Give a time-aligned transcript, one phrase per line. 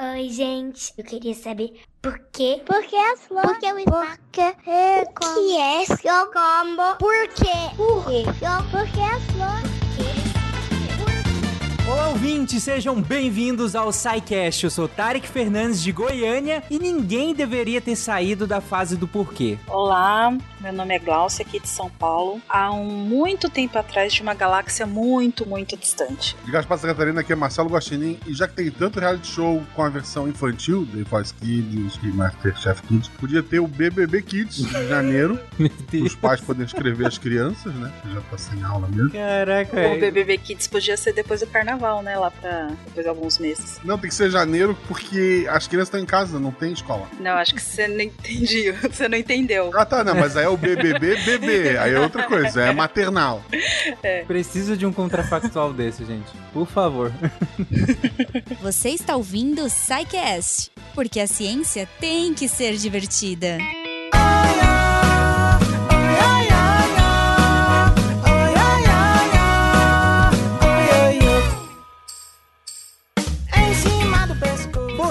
[0.00, 0.92] Oi, gente.
[0.96, 2.62] Eu queria saber por quê?
[2.64, 3.50] Por que as flores?
[3.50, 4.18] Por que o espaço?
[4.66, 6.96] É O que é seu combo?
[6.98, 7.76] Por quê?
[7.76, 8.24] Por quê?
[8.70, 9.72] Por que as flores?
[11.86, 14.64] Olá, ouvintes, sejam bem-vindos ao SciCast.
[14.64, 19.58] Eu sou Tarek Fernandes de Goiânia e ninguém deveria ter saído da fase do porquê.
[19.68, 22.40] Olá, meu nome é Glaucia, aqui de São Paulo.
[22.48, 26.36] Há um muito tempo atrás de uma galáxia muito, muito distante.
[26.44, 28.18] De Gaspar Santa Catarina, aqui é Marcelo Guaxinim.
[28.26, 32.06] E já que tem tanto reality show com a versão infantil, The Voice Kids e
[32.06, 35.38] Masterchef Kids, podia ter o BBB Kids de janeiro,
[36.04, 37.92] os pais poderem escrever as crianças, né?
[38.02, 39.10] Que já tá sem aula mesmo.
[39.10, 39.98] Caraca, O é.
[39.98, 42.16] BBB Kids podia ser depois do carnaval, né?
[42.16, 43.80] Lá pra depois de alguns meses.
[43.84, 47.08] Não, tem que ser janeiro porque as crianças estão em casa, não tem escola.
[47.18, 48.70] Não, acho que você não entendi.
[48.92, 49.70] Você não entendeu.
[49.74, 53.42] Ah, tá, não, mas aí é o BBB bebê, aí é outra coisa, é maternal.
[54.26, 56.30] Preciso de um contrafactual desse, gente.
[56.52, 57.12] Por favor.
[58.60, 63.58] Você está ouvindo o SciCast, porque a ciência tem que ser divertida.
[63.58, 64.81] Em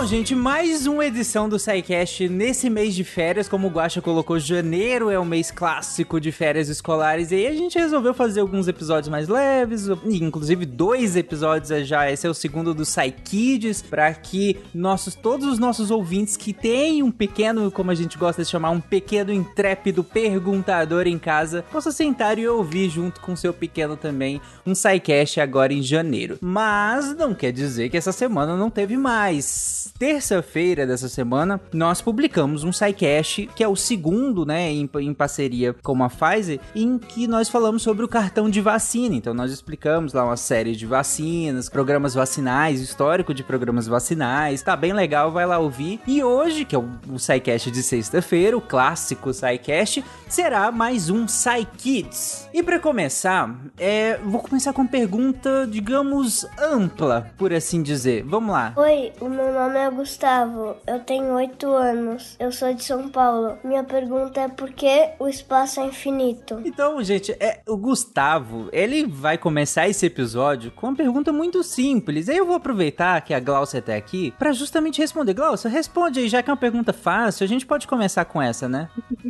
[0.01, 3.47] Bom, gente, mais uma edição do SciCast nesse mês de férias.
[3.47, 7.29] Como o Guaxa colocou, janeiro é o mês clássico de férias escolares.
[7.29, 12.09] E aí a gente resolveu fazer alguns episódios mais leves, inclusive dois episódios já.
[12.09, 17.03] Esse é o segundo do SciKids, para que nossos, todos os nossos ouvintes que têm
[17.03, 21.91] um pequeno, como a gente gosta de chamar, um pequeno intrépido perguntador em casa, possam
[21.91, 26.39] sentar e ouvir junto com seu pequeno também um SciCast agora em janeiro.
[26.41, 29.90] Mas não quer dizer que essa semana não teve mais.
[30.01, 35.75] Terça-feira dessa semana, nós publicamos um SciCast, que é o segundo, né, em, em parceria
[35.83, 39.15] com a Pfizer, em que nós falamos sobre o cartão de vacina.
[39.15, 44.63] Então, nós explicamos lá uma série de vacinas, programas vacinais, histórico de programas vacinais.
[44.63, 45.99] Tá bem legal, vai lá ouvir.
[46.07, 52.49] E hoje, que é o, o de sexta-feira, o clássico SciCast, será mais um SciKids.
[52.51, 58.23] E para começar, é, vou começar com uma pergunta, digamos, ampla, por assim dizer.
[58.23, 58.73] Vamos lá.
[58.75, 60.75] Oi, o meu nome é Gustavo.
[60.87, 62.35] Eu tenho 8 anos.
[62.39, 63.57] Eu sou de São Paulo.
[63.63, 66.61] Minha pergunta é por que o espaço é infinito?
[66.65, 72.29] Então, gente, é, o Gustavo, ele vai começar esse episódio com uma pergunta muito simples.
[72.29, 75.33] Aí eu vou aproveitar que a Glaucia tá aqui pra justamente responder.
[75.33, 78.67] Glaucia, responde aí, já que é uma pergunta fácil, a gente pode começar com essa,
[78.67, 78.89] né?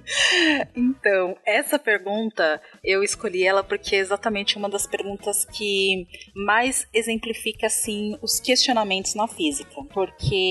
[0.75, 7.67] Então, essa pergunta, eu escolhi ela porque é exatamente uma das perguntas que mais exemplifica,
[7.67, 9.71] assim, os questionamentos na física.
[9.93, 10.50] Porque,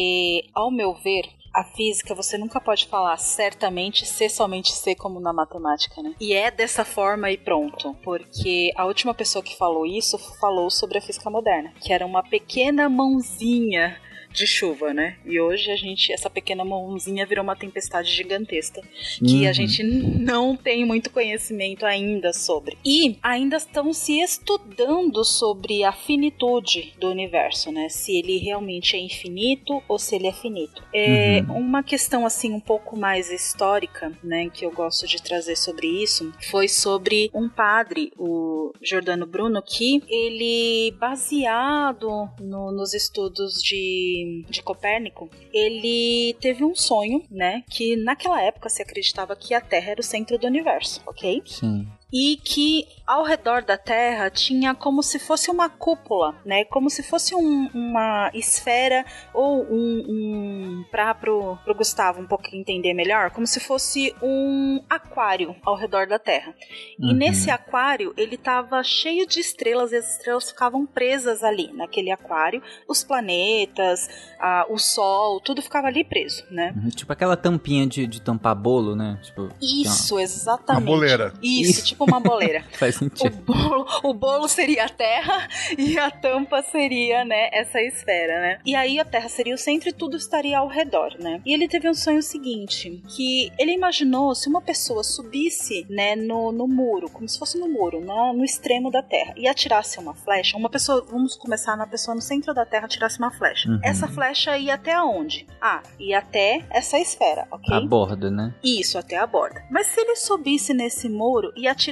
[0.54, 5.32] ao meu ver, a física você nunca pode falar certamente ser somente ser como na
[5.32, 6.14] matemática, né?
[6.20, 7.94] E é dessa forma e pronto.
[8.02, 12.22] Porque a última pessoa que falou isso falou sobre a física moderna, que era uma
[12.22, 14.00] pequena mãozinha
[14.32, 15.16] de chuva, né?
[15.26, 18.80] E hoje a gente, essa pequena mãozinha virou uma tempestade gigantesca
[19.18, 19.54] que a Uhum.
[19.54, 22.78] gente não tem muito conhecimento ainda sobre.
[22.84, 27.88] E ainda estão se estudando sobre a finitude do universo, né?
[27.88, 30.82] Se ele realmente é infinito ou se ele é finito.
[30.94, 35.86] É uma questão assim um pouco mais histórica, né, que eu gosto de trazer sobre
[35.86, 44.19] isso, foi sobre um padre, o Giordano Bruno, que ele baseado no- nos estudos de,
[44.48, 49.92] de Copérnico, ele teve um sonho, né, que naquela época se acreditava que a Terra
[49.92, 51.42] era o centro do universo, ok?
[51.46, 51.86] Sim.
[52.12, 56.64] E que ao redor da Terra tinha como se fosse uma cúpula, né?
[56.66, 59.04] Como se fosse um- uma esfera
[59.34, 64.80] ou um, um para pro, pro Gustavo um pouco entender melhor, como se fosse um
[64.88, 66.54] aquário ao redor da Terra.
[66.98, 67.12] E Uhum.
[67.14, 72.62] nesse aquário ele estava cheio de estrelas e as estrelas ficavam presas ali naquele aquário,
[72.88, 76.72] os planetas, a- o Sol, tudo ficava ali preso, né?
[76.76, 79.18] Uhum, Tipo aquela tampinha de, de tampar bolo, né?
[79.22, 80.82] Tipo, Isso, exatamente.
[80.84, 81.32] Uma boleira.
[81.42, 81.84] Isso, Isso.
[81.86, 82.64] tipo uma boleira.
[82.72, 83.36] faz O sentido.
[83.42, 88.58] bolo, o bolo seria a Terra e a tampa seria, né, essa esfera, né?
[88.64, 91.40] E aí a Terra seria o centro e tudo estaria ao redor, né?
[91.44, 96.52] E ele teve um sonho seguinte, que ele imaginou se uma pessoa subisse, né, no,
[96.52, 100.14] no muro, como se fosse no muro, no, no extremo da Terra, e atirasse uma
[100.14, 103.68] flecha, uma pessoa, vamos começar na pessoa no centro da Terra, atirasse uma flecha.
[103.68, 103.80] Uhum.
[103.82, 105.46] Essa flecha ia até onde?
[105.60, 107.74] Ah, ia até essa esfera, ok?
[107.76, 108.54] A borda, né?
[108.62, 109.64] Isso, até a borda.
[109.70, 111.89] Mas se ele subisse nesse muro e atirasse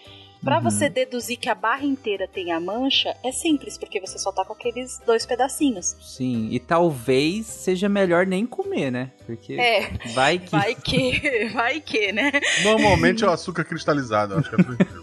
[0.47, 0.63] Pra Uhum.
[0.63, 4.45] você deduzir que a barra inteira tem a mancha, é simples, porque você só tá
[4.45, 5.97] com aqueles dois pedacinhos.
[6.01, 9.11] Sim, e talvez seja melhor nem comer, né?
[9.27, 10.51] Porque É, vai que.
[10.53, 12.31] vai que, vai que, né?
[12.63, 15.03] Normalmente é o açúcar cristalizado, eu acho que é tranquilo.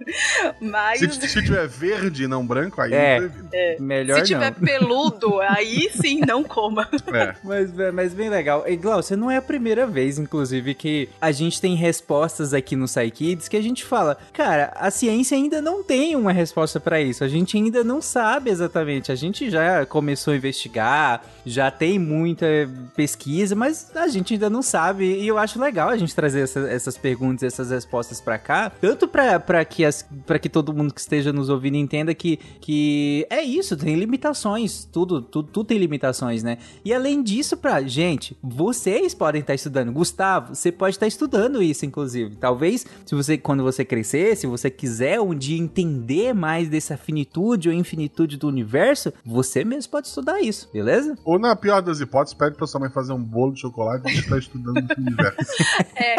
[0.60, 3.18] Mas se, se tiver verde e não branco, aí É.
[3.20, 3.56] não evita.
[3.78, 4.58] Melhor se tiver não.
[4.66, 6.88] peludo, aí sim, não coma.
[7.14, 7.34] É.
[7.44, 8.64] Mas, mas bem legal.
[8.66, 12.86] E Glaucia, não é a primeira vez, inclusive, que a gente tem respostas aqui no
[12.86, 17.22] Psykids que a gente fala, cara, a ciência ainda não tem uma resposta pra isso.
[17.22, 19.12] A gente ainda não sabe exatamente.
[19.12, 22.46] A gente já começou a investigar, já tem muita
[22.96, 25.04] pesquisa, mas a gente ainda não sabe.
[25.04, 29.06] E eu acho legal a gente trazer essa- essas perguntas, essas respostas pra cá, tanto
[29.06, 33.42] pra, que as, pra que todo mundo que esteja nos ouvindo entenda que, que é
[33.42, 34.88] isso, tem limitações.
[34.90, 36.56] Tudo, tudo, tudo tem limitações, né?
[36.82, 39.92] E além disso, pra gente, vocês podem estar estudando.
[39.92, 42.36] Gustavo, você pode estar estudando isso, inclusive.
[42.36, 46.96] Talvez, se você, quando você crescer você, se você quiser um dia entender mais dessa
[46.96, 51.16] finitude ou infinitude do universo, você mesmo pode estudar isso, beleza?
[51.24, 54.16] Ou na pior das hipóteses, pede pra sua mãe fazer um bolo de chocolate e
[54.16, 55.40] você tá estudando o universo.
[55.96, 56.16] É,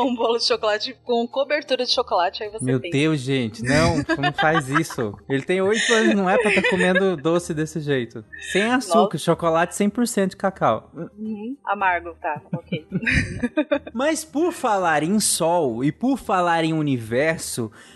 [0.00, 2.92] um bolo de chocolate com cobertura de chocolate, aí você Meu pensa.
[2.92, 5.14] Deus, gente, não, não faz isso.
[5.28, 8.24] Ele tem oito anos, não é pra estar comendo doce desse jeito.
[8.52, 10.90] Sem açúcar, chocolate 100% de cacau.
[10.94, 12.86] Uhum, amargo, tá, ok.
[13.92, 17.11] Mas por falar em Sol e por falar em universo,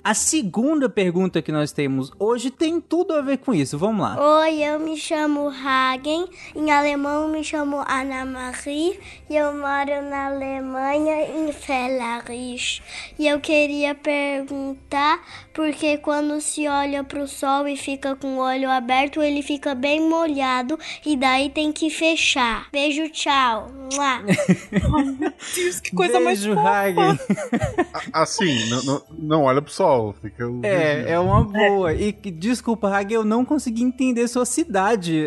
[0.02, 3.78] a segunda pergunta que nós temos hoje tem tudo a ver com isso.
[3.78, 4.40] Vamos lá.
[4.40, 10.26] Oi, eu me chamo Hagen, em alemão me chamo Anna Marie e eu moro na
[10.26, 12.82] Alemanha, em Fellerich.
[13.18, 15.20] E eu queria perguntar
[15.52, 19.75] porque quando se olha para o sol e fica com o olho aberto, ele fica
[19.75, 22.68] bem molhado e daí tem que fechar.
[22.70, 23.70] Beijo, tchau.
[23.92, 24.23] Mua.
[25.54, 26.68] Deus, que coisa mais Beijo, fofa.
[26.68, 27.18] Hagen.
[28.12, 30.14] Assim, não, não, não olha pro sol.
[30.20, 31.92] Fica o É, é uma boa.
[31.94, 35.25] E desculpa, Hagen, eu não consegui entender sua cidade.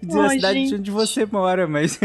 [0.00, 0.74] É, Dizer a cidade gente.
[0.76, 1.98] onde você mora, mas.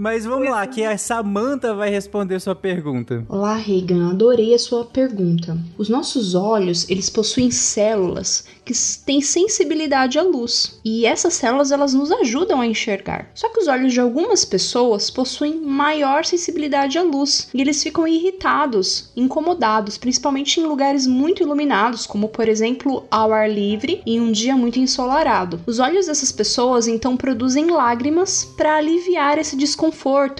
[0.00, 3.22] Mas vamos lá, que a Samantha vai responder sua pergunta.
[3.28, 5.58] Olá, Regan, adorei a sua pergunta.
[5.76, 8.72] Os nossos olhos, eles possuem células que
[9.04, 13.30] têm sensibilidade à luz, e essas células elas nos ajudam a enxergar.
[13.34, 18.08] Só que os olhos de algumas pessoas possuem maior sensibilidade à luz, e eles ficam
[18.08, 24.32] irritados, incomodados, principalmente em lugares muito iluminados, como por exemplo ao ar livre em um
[24.32, 25.60] dia muito ensolarado.
[25.66, 29.89] Os olhos dessas pessoas então produzem lágrimas para aliviar esse desconforto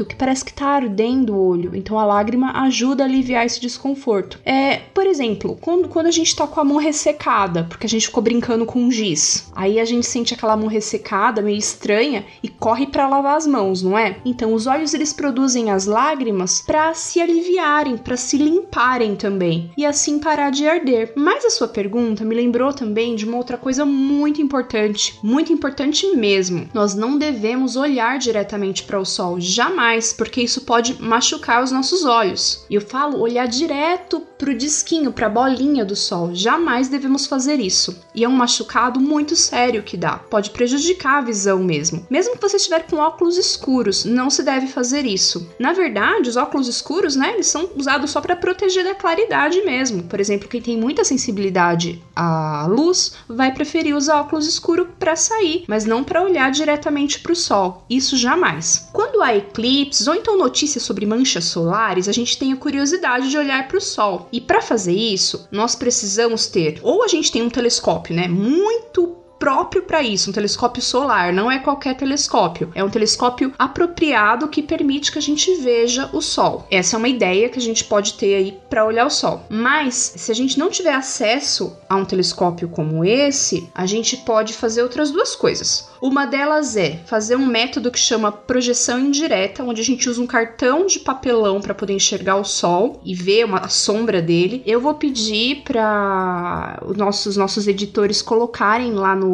[0.04, 1.74] que parece que tá ardendo o olho.
[1.74, 4.38] Então a lágrima ajuda a aliviar esse desconforto.
[4.44, 8.06] É, por exemplo, quando, quando a gente tá com a mão ressecada, porque a gente
[8.06, 12.86] ficou brincando com giz, aí a gente sente aquela mão ressecada, meio estranha, e corre
[12.86, 14.16] para lavar as mãos, não é?
[14.24, 19.84] Então os olhos eles produzem as lágrimas para se aliviarem, para se limparem também, e
[19.84, 21.12] assim parar de arder.
[21.16, 26.06] Mas a sua pergunta me lembrou também de uma outra coisa muito importante, muito importante
[26.14, 26.68] mesmo.
[26.72, 32.04] Nós não devemos olhar diretamente para o sol, jamais, porque isso pode machucar os nossos
[32.04, 32.64] olhos.
[32.68, 36.34] E eu falo olhar direto pro disquinho, pra bolinha do sol.
[36.34, 38.02] Jamais devemos fazer isso.
[38.14, 40.16] E é um machucado muito sério que dá.
[40.16, 42.06] Pode prejudicar a visão mesmo.
[42.08, 45.46] Mesmo que você estiver com óculos escuros, não se deve fazer isso.
[45.58, 50.04] Na verdade, os óculos escuros, né, eles são usados só para proteger da claridade mesmo.
[50.04, 55.64] Por exemplo, quem tem muita sensibilidade à luz vai preferir usar óculos escuros para sair,
[55.68, 57.84] mas não para olhar diretamente para o sol.
[57.90, 58.88] Isso jamais.
[58.90, 63.36] Quando há eclipses ou então notícias sobre manchas solares, a gente tem a curiosidade de
[63.36, 64.29] olhar para o sol.
[64.32, 69.19] E para fazer isso, nós precisamos ter ou a gente tem um telescópio, né, muito
[69.40, 74.62] próprio para isso, um telescópio solar, não é qualquer telescópio, é um telescópio apropriado que
[74.62, 76.66] permite que a gente veja o sol.
[76.70, 79.46] Essa é uma ideia que a gente pode ter aí para olhar o sol.
[79.48, 84.52] Mas se a gente não tiver acesso a um telescópio como esse, a gente pode
[84.52, 85.88] fazer outras duas coisas.
[86.02, 90.26] Uma delas é fazer um método que chama projeção indireta, onde a gente usa um
[90.26, 94.62] cartão de papelão para poder enxergar o sol e ver uma, a sombra dele.
[94.66, 99.29] Eu vou pedir para os nossos, nossos editores colocarem lá no,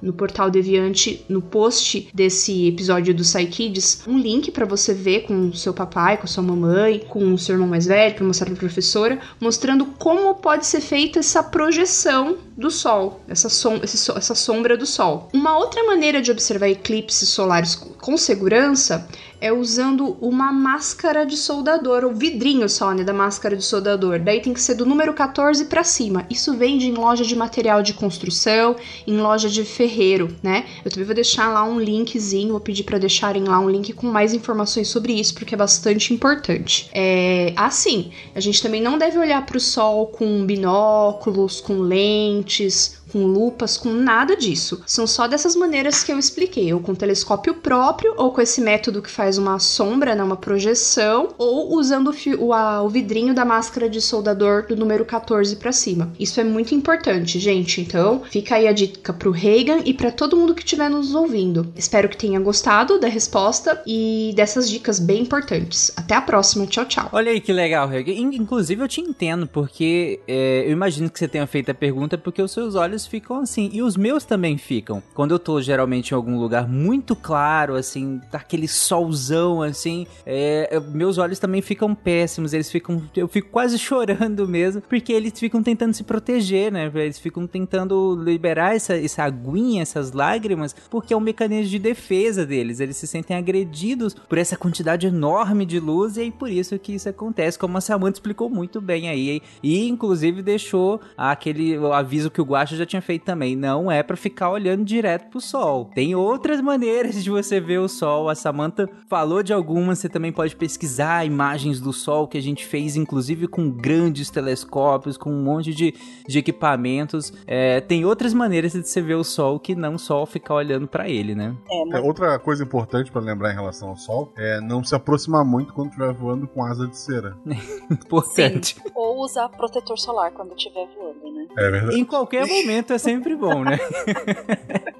[0.00, 5.52] no portal Deviante, no post desse episódio do Psykids, um link para você ver com
[5.52, 8.58] seu papai, com sua mamãe, com o seu irmão mais velho, para mostrar para a
[8.58, 14.84] professora, mostrando como pode ser feita essa projeção do sol, essa, som essa sombra do
[14.84, 15.28] sol.
[15.32, 19.08] Uma outra maneira de observar eclipses solares com segurança
[19.40, 24.18] é usando uma máscara de soldador, o vidrinho só, né, da máscara de soldador.
[24.18, 26.26] Daí tem que ser do número 14 para cima.
[26.28, 28.76] Isso vende em loja de material de construção,
[29.06, 30.66] em loja de ferreiro, né?
[30.84, 34.06] Eu também vou deixar lá um linkzinho, vou pedir para deixarem lá um link com
[34.06, 36.88] mais informações sobre isso, porque é bastante importante.
[36.92, 42.97] É assim, a gente também não deve olhar para o sol com binóculos, com lentes,
[43.12, 44.82] com lupas, com nada disso.
[44.86, 49.02] São só dessas maneiras que eu expliquei, ou com telescópio próprio, ou com esse método
[49.02, 53.44] que faz uma sombra, né, uma projeção, ou usando o, o, a- o vidrinho da
[53.44, 56.12] máscara de soldador do número 14 para cima.
[56.18, 57.80] Isso é muito importante, gente.
[57.80, 61.72] Então, fica aí a dica pro Reagan e para todo mundo que estiver nos ouvindo.
[61.76, 65.90] Espero que tenha gostado da resposta e dessas dicas bem importantes.
[65.96, 67.08] Até a próxima, tchau, tchau.
[67.12, 68.10] Olha aí que legal, Reg.
[68.10, 72.16] In- Inclusive eu te entendo, porque é, eu imagino que você tenha feito a pergunta
[72.16, 73.70] porque os seus olhos ficam assim.
[73.72, 75.02] E os meus também ficam.
[75.14, 81.18] Quando eu tô geralmente em algum lugar muito claro, assim, aquele solzão, assim, é, meus
[81.18, 82.52] olhos também ficam péssimos.
[82.52, 83.02] Eles ficam.
[83.16, 86.90] Eu fico quase chorando mesmo, porque eles ficam tentando se proteger, né?
[86.94, 92.44] Eles ficam tentando liberar essa, essa aguinha, essas lágrimas, porque é um mecanismo de defesa
[92.44, 92.80] deles.
[92.80, 96.94] Eles se sentem agredidos por essa quantidade enorme de luz e é por isso que
[96.94, 99.42] isso acontece, como a Samantha explicou muito bem aí.
[99.62, 103.54] E inclusive deixou aquele aviso que o Guacha já tinha feito também.
[103.54, 105.90] Não é para ficar olhando direto pro sol.
[105.94, 108.28] Tem outras maneiras de você ver o sol.
[108.28, 112.64] A Samantha falou de algumas, você também pode pesquisar imagens do sol que a gente
[112.66, 115.94] fez, inclusive com grandes telescópios, com um monte de,
[116.26, 117.32] de equipamentos.
[117.46, 121.08] É, tem outras maneiras de você ver o sol que não só ficar olhando para
[121.08, 121.54] ele, né?
[121.92, 125.72] É, outra coisa importante para lembrar em relação ao sol é não se aproximar muito
[125.72, 127.36] quando estiver voando com asa de cera.
[127.90, 128.74] Importante.
[128.74, 128.90] Sim.
[128.94, 131.37] Ou usar protetor solar quando estiver voando, né?
[131.56, 131.98] É verdade.
[131.98, 133.78] Em qualquer momento é sempre bom, né?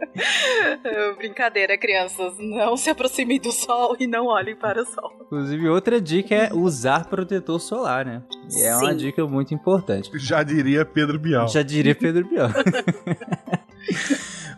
[1.16, 2.34] Brincadeira, crianças.
[2.38, 5.12] Não se aproximem do sol e não olhem para o sol.
[5.22, 8.22] Inclusive, outra dica é usar protetor solar, né?
[8.50, 8.96] E é uma Sim.
[8.96, 10.10] dica muito importante.
[10.14, 11.48] Já diria Pedro Bial.
[11.48, 12.50] Já diria Pedro Bial.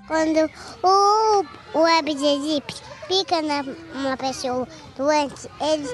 [0.06, 0.50] Quando
[0.82, 1.44] o,
[1.78, 3.62] o web de Egipto pica na
[3.94, 4.66] uma pessoa
[4.96, 5.86] doente, ele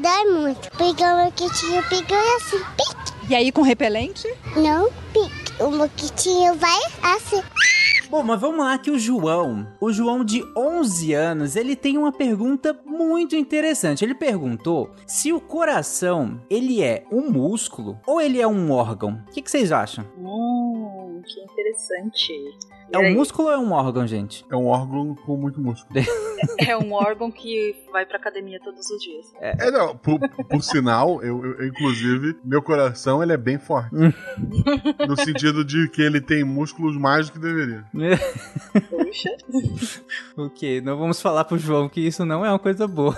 [0.00, 0.70] dói muito.
[0.70, 3.08] Porque o moquitinho pica assim, pique.
[3.30, 4.26] E aí com repelente?
[4.56, 5.37] Não pique.
[5.60, 7.42] O moquitinho vai assim.
[8.08, 12.12] Bom, mas vamos lá que o João, o João de 11 anos, ele tem uma
[12.12, 14.04] pergunta muito interessante.
[14.04, 19.22] Ele perguntou se o coração, ele é um músculo ou ele é um órgão.
[19.28, 20.04] O que, que vocês acham?
[20.16, 22.32] Hum, que interessante.
[22.92, 24.44] É um músculo ou é um órgão, gente?
[24.50, 26.00] É um órgão com muito músculo.
[26.56, 29.26] É um órgão que vai pra academia todos os dias.
[29.40, 33.90] É, não, por, por sinal, eu, eu- inclusive, meu coração ele é bem forte.
[35.08, 37.84] no sentido de que ele tem músculos mais do que deveria.
[38.88, 39.30] Puxa.
[40.36, 43.16] ok, não vamos falar pro João que isso não é uma coisa boa.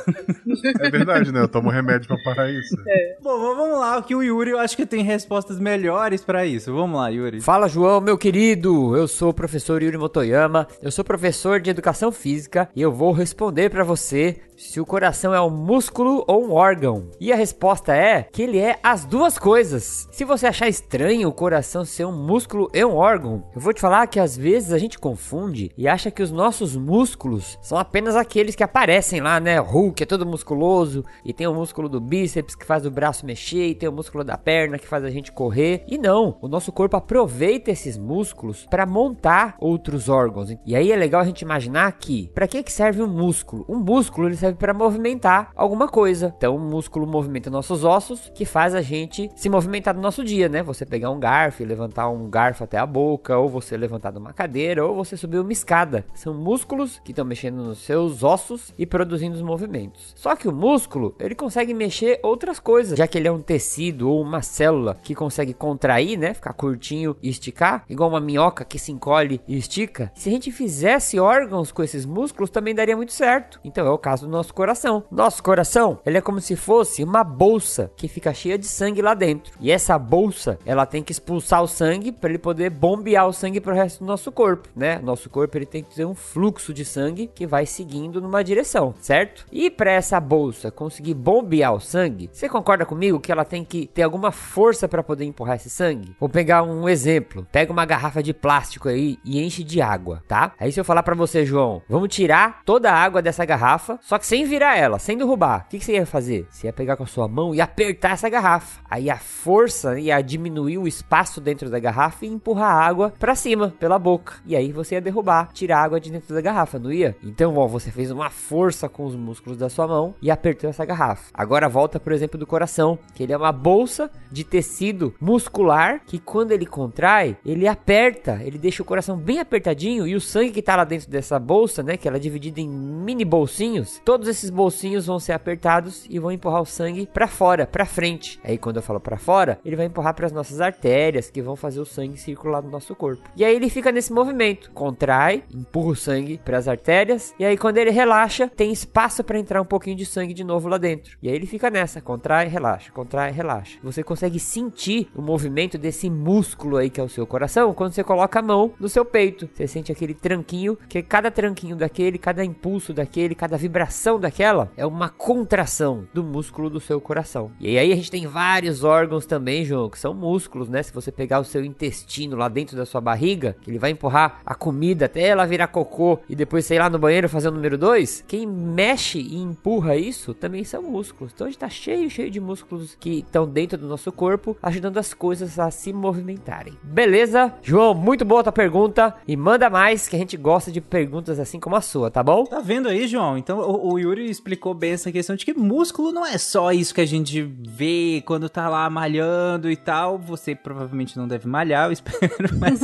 [0.80, 1.40] É verdade, né?
[1.42, 2.74] Eu tomo remédio pra parar isso.
[3.22, 6.72] Bom, mas vamos lá, que o Yuri eu acho que tem respostas melhores pra isso.
[6.72, 7.42] Vamos lá, Yuri.
[7.42, 8.96] Fala, João, meu querido.
[8.96, 10.66] Eu sou o professor Yuri Motoyama.
[10.82, 15.34] Eu sou professor de educação física e eu vou responder pra você se o coração
[15.34, 17.08] é um músculo ou um órgão.
[17.18, 20.06] E a resposta é que ele é as duas coisas.
[20.12, 23.80] Se você achar estranho o coração ser um músculo e um órgão, eu vou te
[23.80, 28.14] falar que às vezes a gente confunde e acha que os nossos músculos são apenas
[28.14, 29.58] aqueles que aparecem lá, né?
[29.58, 33.68] Hulk é todo musculoso e tem o músculo do bíceps que faz o braço mexer
[33.68, 35.84] e tem o músculo da perna que faz a gente correr.
[35.88, 40.54] E não, o nosso corpo aproveita esses músculos para montar outros órgãos.
[40.64, 43.64] E aí é legal a gente imaginar que para que que serve um músculo?
[43.68, 46.34] Um músculo ele serve para movimentar alguma coisa.
[46.36, 50.48] Então, o músculo movimenta nossos ossos, que faz a gente se movimentar no nosso dia,
[50.48, 50.62] né?
[50.62, 54.18] Você pegar um garfo e levantar um garfo até a boca, ou você levantar de
[54.18, 56.04] uma cadeira, ou você subir uma escada.
[56.14, 60.12] São músculos que estão mexendo nos seus ossos e produzindo os movimentos.
[60.16, 64.08] Só que o músculo, ele consegue mexer outras coisas, já que ele é um tecido
[64.08, 66.34] ou uma célula que consegue contrair, né?
[66.34, 70.10] Ficar curtinho e esticar, igual uma minhoca que se encolhe e estica.
[70.14, 73.60] Se a gente fizesse órgãos com esses músculos, também daria muito certo.
[73.64, 75.04] Então é o caso do nosso coração.
[75.10, 79.14] Nosso coração, ele é como se fosse uma bolsa que fica cheia de sangue lá
[79.14, 79.52] dentro.
[79.60, 83.60] E essa bolsa, ela tem que expulsar o sangue para ele poder bombear o sangue
[83.60, 84.98] para o resto do nosso corpo, né?
[84.98, 88.94] Nosso corpo ele tem que ter um fluxo de sangue que vai seguindo numa direção,
[89.00, 89.46] certo?
[89.52, 93.86] E para essa bolsa conseguir bombear o sangue, você concorda comigo que ela tem que
[93.86, 96.14] ter alguma força para poder empurrar esse sangue?
[96.18, 97.46] Vou pegar um exemplo.
[97.52, 100.52] Pega uma garrafa de plástico aí e enche de água, tá?
[100.58, 104.18] Aí se eu falar para você, João, vamos tirar toda a água dessa garrafa, só
[104.18, 105.64] que sem virar ela, sem derrubar.
[105.66, 106.46] O que, que você ia fazer?
[106.50, 108.80] Você ia pegar com a sua mão e apertar essa garrafa.
[108.90, 113.34] Aí a força ia diminuir o espaço dentro da garrafa e empurrar a água para
[113.34, 114.34] cima pela boca.
[114.46, 117.16] E aí você ia derrubar, tirar a água de dentro da garrafa, não ia?
[117.22, 120.84] Então, ó, você fez uma força com os músculos da sua mão e apertou essa
[120.84, 121.30] garrafa.
[121.34, 126.18] Agora volta pro exemplo do coração, que ele é uma bolsa de tecido muscular que
[126.18, 130.62] quando ele contrai, ele aperta, ele deixa o coração bem apertadinho e o sangue que
[130.62, 134.50] tá lá dentro dessa bolsa, né, que ela é dividida em mini bolsinhos, todos esses
[134.50, 138.40] bolsinhos vão ser apertados e vão empurrar o sangue para fora, para frente.
[138.42, 141.56] Aí quando eu falo para fora, ele vai empurrar para as nossas artérias que vão
[141.56, 143.28] fazer o sangue circular no nosso corpo.
[143.36, 147.56] E aí ele fica nesse movimento, contrai, empurra o sangue para as artérias e aí
[147.56, 151.16] quando ele relaxa, tem espaço para entrar um pouquinho de sangue de novo lá dentro.
[151.22, 153.78] E aí ele fica nessa, contrai, relaxa, contrai, relaxa.
[153.82, 157.92] Você consegue sentir o movimento desse músculo aí que é o seu coração coração quando
[157.92, 159.48] você coloca a mão no seu peito.
[159.52, 164.84] Você sente aquele tranquinho, que cada tranquinho daquele, cada impulso daquele, cada vibração daquela é
[164.84, 167.50] uma contração do músculo do seu coração.
[167.60, 170.82] E aí a gente tem vários órgãos também, João, que são músculos, né?
[170.82, 174.40] Se você pegar o seu intestino lá dentro da sua barriga, que ele vai empurrar
[174.44, 177.78] a comida até ela virar cocô e depois sei lá no banheiro fazer o número
[177.78, 181.32] 2, quem mexe e empurra isso também são músculos.
[181.32, 184.98] Então a gente tá cheio, cheio de músculos que estão dentro do nosso corpo, ajudando
[184.98, 186.74] as coisas a se movimentarem.
[186.82, 187.52] Beleza?
[187.62, 188.89] João, muito boa a tua pergunta
[189.26, 192.44] e manda mais que a gente gosta de perguntas assim como a sua, tá bom?
[192.44, 193.38] Tá vendo aí, João?
[193.38, 196.94] Então o, o Yuri explicou bem essa questão de que músculo não é só isso
[196.94, 200.18] que a gente vê quando tá lá malhando e tal.
[200.18, 202.80] Você provavelmente não deve malhar, eu espero, mas.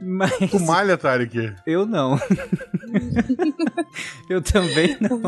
[0.00, 0.50] mas...
[0.50, 1.54] Tu malha, Tarek?
[1.66, 2.18] Eu não.
[4.28, 5.20] eu também não.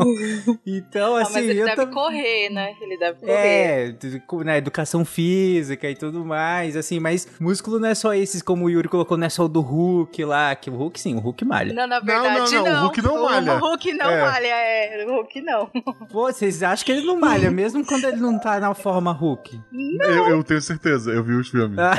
[0.65, 1.31] Então, assim.
[1.31, 2.73] Ah, mas ele eu deve tam- correr, né?
[2.81, 3.31] Ele deve correr.
[3.33, 8.41] É, tu- na educação física e tudo mais, assim, mas músculo não é só esses,
[8.41, 11.15] como o Yuri colocou, não é só o do Hulk lá, que o Hulk sim,
[11.15, 11.73] o Hulk malha.
[11.73, 13.53] Não, na Não, verdade não, não, o Hulk não malha.
[13.55, 14.21] O Hulk não É.
[14.21, 15.05] malha, é.
[15.05, 15.67] O Hulk não.
[16.11, 19.59] Pô, vocês acham que ele não malha, mesmo quando ele não tá na forma Hulk?
[20.01, 21.77] Eu, eu tenho certeza, eu vi os filmes.
[21.77, 21.95] Ah,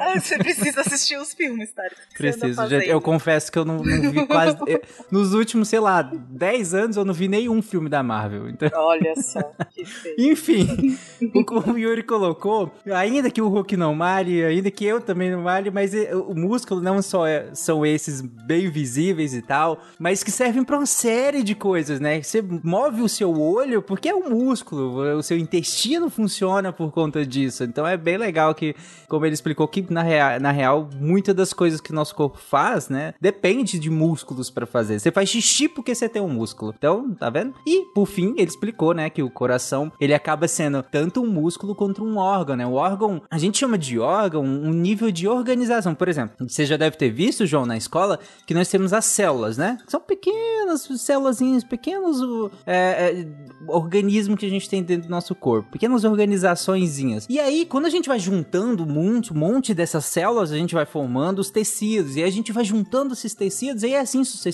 [0.00, 2.88] Ah, Você precisa assistir os filmes, anda Preciso, gente.
[2.88, 4.56] Eu confesso que eu não, não vi quase.
[4.66, 8.48] eu- nos últimos, sei lá, 10 anos eu não vi nenhum filme da Marvel.
[8.48, 8.68] Então.
[8.74, 9.40] Olha só.
[10.18, 10.96] Enfim,
[11.34, 15.30] o como o Yuri colocou, ainda que o Hulk não malhe, ainda que eu também
[15.30, 15.92] não malhe, mas
[16.28, 20.76] o músculo não só é- são esses bem visíveis e tal, mas que servem pra
[20.76, 22.22] uma série de coisas, né?
[22.22, 27.24] Você move o seu olho porque é um músculo, o seu intestino funciona por conta
[27.24, 27.64] disso.
[27.64, 28.74] Então é bem legal que,
[29.08, 32.88] como ele explicou, que na real, na real muitas das coisas que nosso corpo faz,
[32.88, 34.98] né, depende de músculos pra fazer.
[34.98, 36.74] Você faz xixi porque você tem um músculo.
[36.76, 37.54] Então, tá vendo?
[37.66, 41.74] E, por fim, ele explicou, né, que o coração, ele acaba sendo tanto um músculo
[41.74, 42.66] quanto um órgão, né?
[42.66, 45.94] O órgão, a gente chama de órgão um nível de organização.
[45.94, 49.56] Por exemplo, você já deve ter visto, João, na escola, que nós temos as células,
[49.56, 49.78] né?
[49.86, 52.18] São pequenas célulazinhas, pequenos
[52.66, 53.26] é, é,
[53.68, 55.70] organismos que a gente tem dentro do nosso corpo.
[55.70, 57.26] Pequenas organizaçõezinhas.
[57.28, 60.74] E aí, quando a gente vai juntando um monte, um monte dessas células, a gente
[60.74, 62.16] vai formando os tecidos.
[62.16, 64.51] E a gente vai juntando esses tecidos e assim sucessivamente,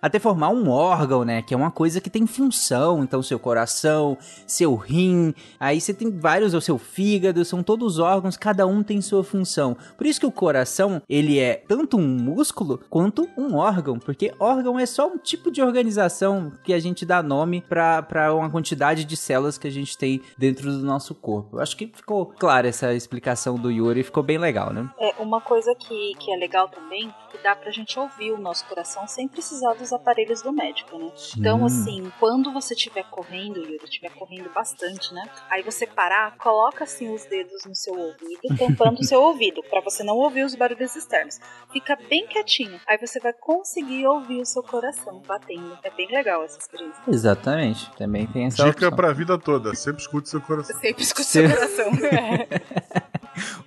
[0.00, 1.42] até formar um órgão, né?
[1.42, 3.02] Que é uma coisa que tem função.
[3.02, 8.36] Então, seu coração, seu rim, aí você tem vários, o seu fígado, são todos órgãos,
[8.36, 9.76] cada um tem sua função.
[9.96, 14.78] Por isso que o coração, ele é tanto um músculo quanto um órgão, porque órgão
[14.78, 19.16] é só um tipo de organização que a gente dá nome para uma quantidade de
[19.16, 21.56] células que a gente tem dentro do nosso corpo.
[21.56, 24.88] Eu acho que ficou clara essa explicação do Yuri, ficou bem legal, né?
[24.98, 28.64] É, uma coisa que, que é legal também, que dá pra gente ouvir o nosso
[28.66, 31.10] coração sem precisar dos aparelhos do médico, né?
[31.36, 35.22] Então, assim, quando você estiver correndo, Yuri, estiver correndo bastante, né?
[35.50, 39.80] Aí você parar, coloca assim os dedos no seu ouvido, tampando o seu ouvido, pra
[39.80, 41.40] você não ouvir os barulhos externos.
[41.72, 42.80] Fica bem quietinho.
[42.86, 45.76] Aí você vai conseguir ouvir o seu coração batendo.
[45.82, 47.02] É bem legal essa experiência.
[47.08, 48.96] Exatamente, também tem essa Dica opção.
[48.96, 50.78] pra vida toda, sempre escute seu coração.
[50.80, 51.48] sempre escuta Sim.
[51.48, 51.90] seu coração.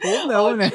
[0.03, 0.71] Ou não, né?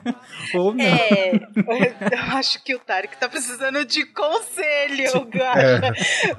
[0.54, 0.84] Ou não.
[0.84, 5.62] É, eu acho que o Tarek tá precisando de conselho, cara.
[5.88, 5.92] É,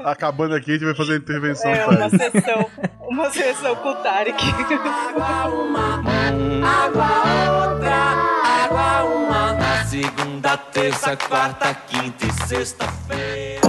[0.03, 1.71] acabando aqui, a gente vai fazer a intervenção.
[1.71, 2.17] É uma Tarek.
[2.17, 2.71] sessão,
[3.07, 4.43] uma sessão com o Tarek.
[9.59, 13.64] Na segunda, terça, quarta, quinta e sexta-feira.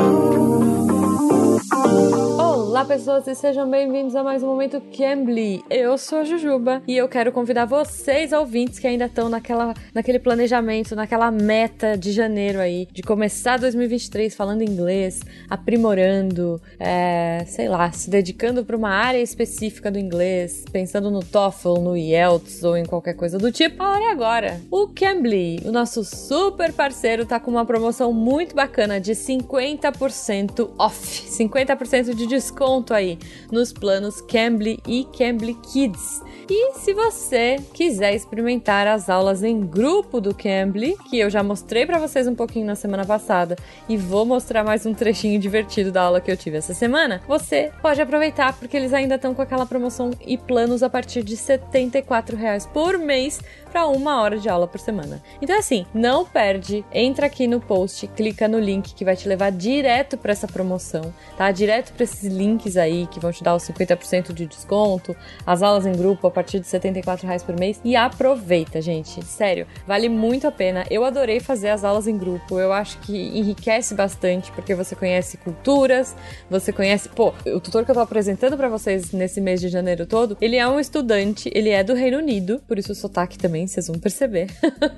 [2.77, 5.65] Olá, pessoas, e sejam bem-vindos a mais um Momento Cambly.
[5.71, 10.19] Eu sou a Jujuba e eu quero convidar vocês, ouvintes, que ainda estão naquela, naquele
[10.19, 17.91] planejamento, naquela meta de janeiro aí, de começar 2023 falando inglês, aprimorando, é, sei lá,
[17.93, 22.85] se dedicando para uma área específica do inglês, pensando no TOEFL, no IELTS ou em
[22.85, 23.83] qualquer coisa do tipo.
[23.83, 24.61] A hora é agora.
[24.71, 31.27] O Cambly, o nosso super parceiro, tá com uma promoção muito bacana de 50% off,
[31.31, 33.19] 50% de desconto aí
[33.51, 36.21] nos planos Cambly e Cambly Kids.
[36.49, 41.85] E se você quiser experimentar as aulas em grupo do Cambly, que eu já mostrei
[41.85, 43.57] pra vocês um pouquinho na semana passada
[43.89, 47.73] e vou mostrar mais um trechinho divertido da aula que eu tive essa semana, você
[47.83, 52.37] pode aproveitar porque eles ainda estão com aquela promoção e planos a partir de 74
[52.37, 55.23] reais por mês para uma hora de aula por semana.
[55.43, 59.51] Então assim, não perde, entra aqui no post, clica no link que vai te levar
[59.51, 61.51] direto para essa promoção, tá?
[61.51, 65.85] Direto para esses links aí que vão te dar os 50% de desconto, as aulas
[65.85, 67.81] em grupo a partir de 74 reais por mês.
[67.85, 69.25] E aproveita, gente.
[69.25, 70.85] Sério, vale muito a pena.
[70.91, 72.59] Eu adorei fazer as aulas em grupo.
[72.59, 76.15] Eu acho que enriquece bastante, porque você conhece culturas,
[76.51, 77.09] você conhece.
[77.09, 80.57] Pô, o tutor que eu tô apresentando para vocês nesse mês de janeiro todo, ele
[80.57, 83.99] é um estudante, ele é do Reino Unido, por isso o sotaque também, vocês vão
[83.99, 84.49] perceber.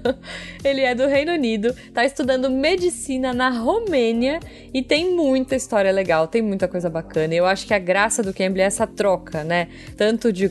[0.64, 4.40] ele é do Reino Unido, tá estudando medicina na Romênia
[4.72, 7.34] e tem muita história legal, tem muita coisa bacana.
[7.34, 9.68] Eu acho que a graça do Cambly é essa troca, né?
[9.96, 10.48] Tanto de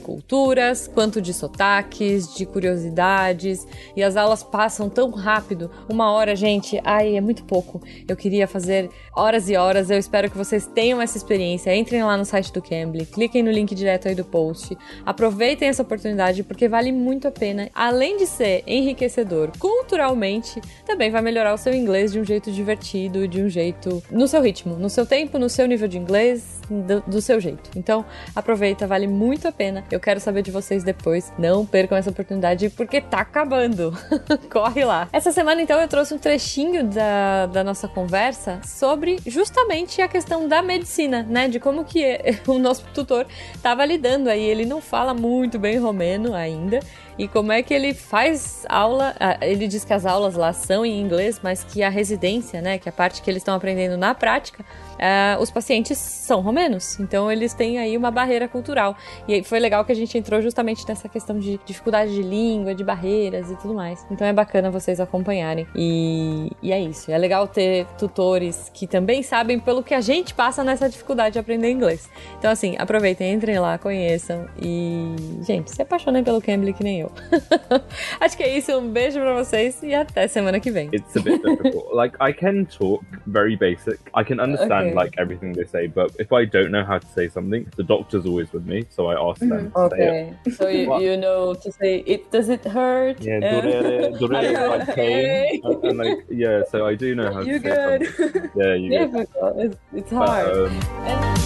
[0.67, 3.65] culturas, quanto de sotaques, de curiosidades.
[3.95, 5.69] E as aulas passam tão rápido.
[5.89, 7.81] Uma hora, gente, ai, é muito pouco.
[8.07, 9.89] Eu queria fazer horas e horas.
[9.89, 11.75] Eu espero que vocês tenham essa experiência.
[11.75, 14.77] Entrem lá no site do Cambly, cliquem no link direto aí do post.
[15.05, 17.69] Aproveitem essa oportunidade porque vale muito a pena.
[17.73, 23.27] Além de ser enriquecedor culturalmente, também vai melhorar o seu inglês de um jeito divertido,
[23.27, 27.01] de um jeito no seu ritmo, no seu tempo, no seu nível de inglês, do,
[27.01, 27.69] do, seu jeito.
[27.75, 29.83] Então, aproveita, vale muito a pena.
[29.91, 31.31] Eu quero saber de vocês depois.
[31.37, 33.97] Não percam essa oportunidade porque tá acabando.
[34.51, 35.07] Corre lá.
[35.11, 40.47] Essa semana, então, eu trouxe um trechinho da, da nossa conversa sobre justamente a questão
[40.47, 41.47] da medicina, né?
[41.47, 43.25] De como que o nosso tutor
[43.61, 44.43] tava lidando aí.
[44.43, 46.79] Ele não fala muito bem romeno ainda
[47.17, 49.15] e como é que ele faz aula.
[49.19, 52.77] Ah, ele diz que as aulas lá são em inglês, mas que a residência, né,
[52.77, 54.63] que a parte que eles estão aprendendo na prática,
[54.97, 56.99] uh, os pacientes são romenos.
[56.99, 58.95] Então eles têm aí uma barreira cultural.
[59.27, 62.83] E foi legal que a gente entrou justamente nessa questão de dificuldade de língua, de
[62.83, 64.05] barreiras e tudo mais.
[64.11, 65.67] Então é bacana vocês acompanharem.
[65.75, 67.11] E, e é isso.
[67.11, 71.39] É legal ter tutores que também sabem pelo que a gente passa nessa dificuldade de
[71.39, 72.09] aprender inglês.
[72.37, 74.45] Então, assim, aproveitem, entrem lá, conheçam.
[74.61, 77.11] E, gente, se apaixonem pelo Cambly que nem eu.
[78.19, 78.77] Acho que é isso.
[78.77, 80.89] Um beijo pra vocês e até semana que vem.
[80.93, 81.93] It's a bit difficult.
[81.93, 83.99] like, I can talk very basic.
[84.15, 84.95] I can understand, Okay.
[84.95, 88.25] like, everything they say, but if I don't know how to say something, the doctor's
[88.25, 90.35] always with me, so I ask them to say it.
[90.47, 90.51] Okay.
[90.51, 93.19] So you, you know to say it does it hurt?
[93.21, 97.41] Yeah, durere, durere is like pain, and, and like yeah, so I do know how
[97.41, 98.15] You to say good?
[98.15, 98.51] something.
[98.55, 99.11] Yeah, you good.
[99.11, 99.57] Difficult.
[99.59, 100.71] It's, it's But, hard.
[100.71, 101.37] um,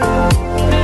[0.00, 0.77] Mas,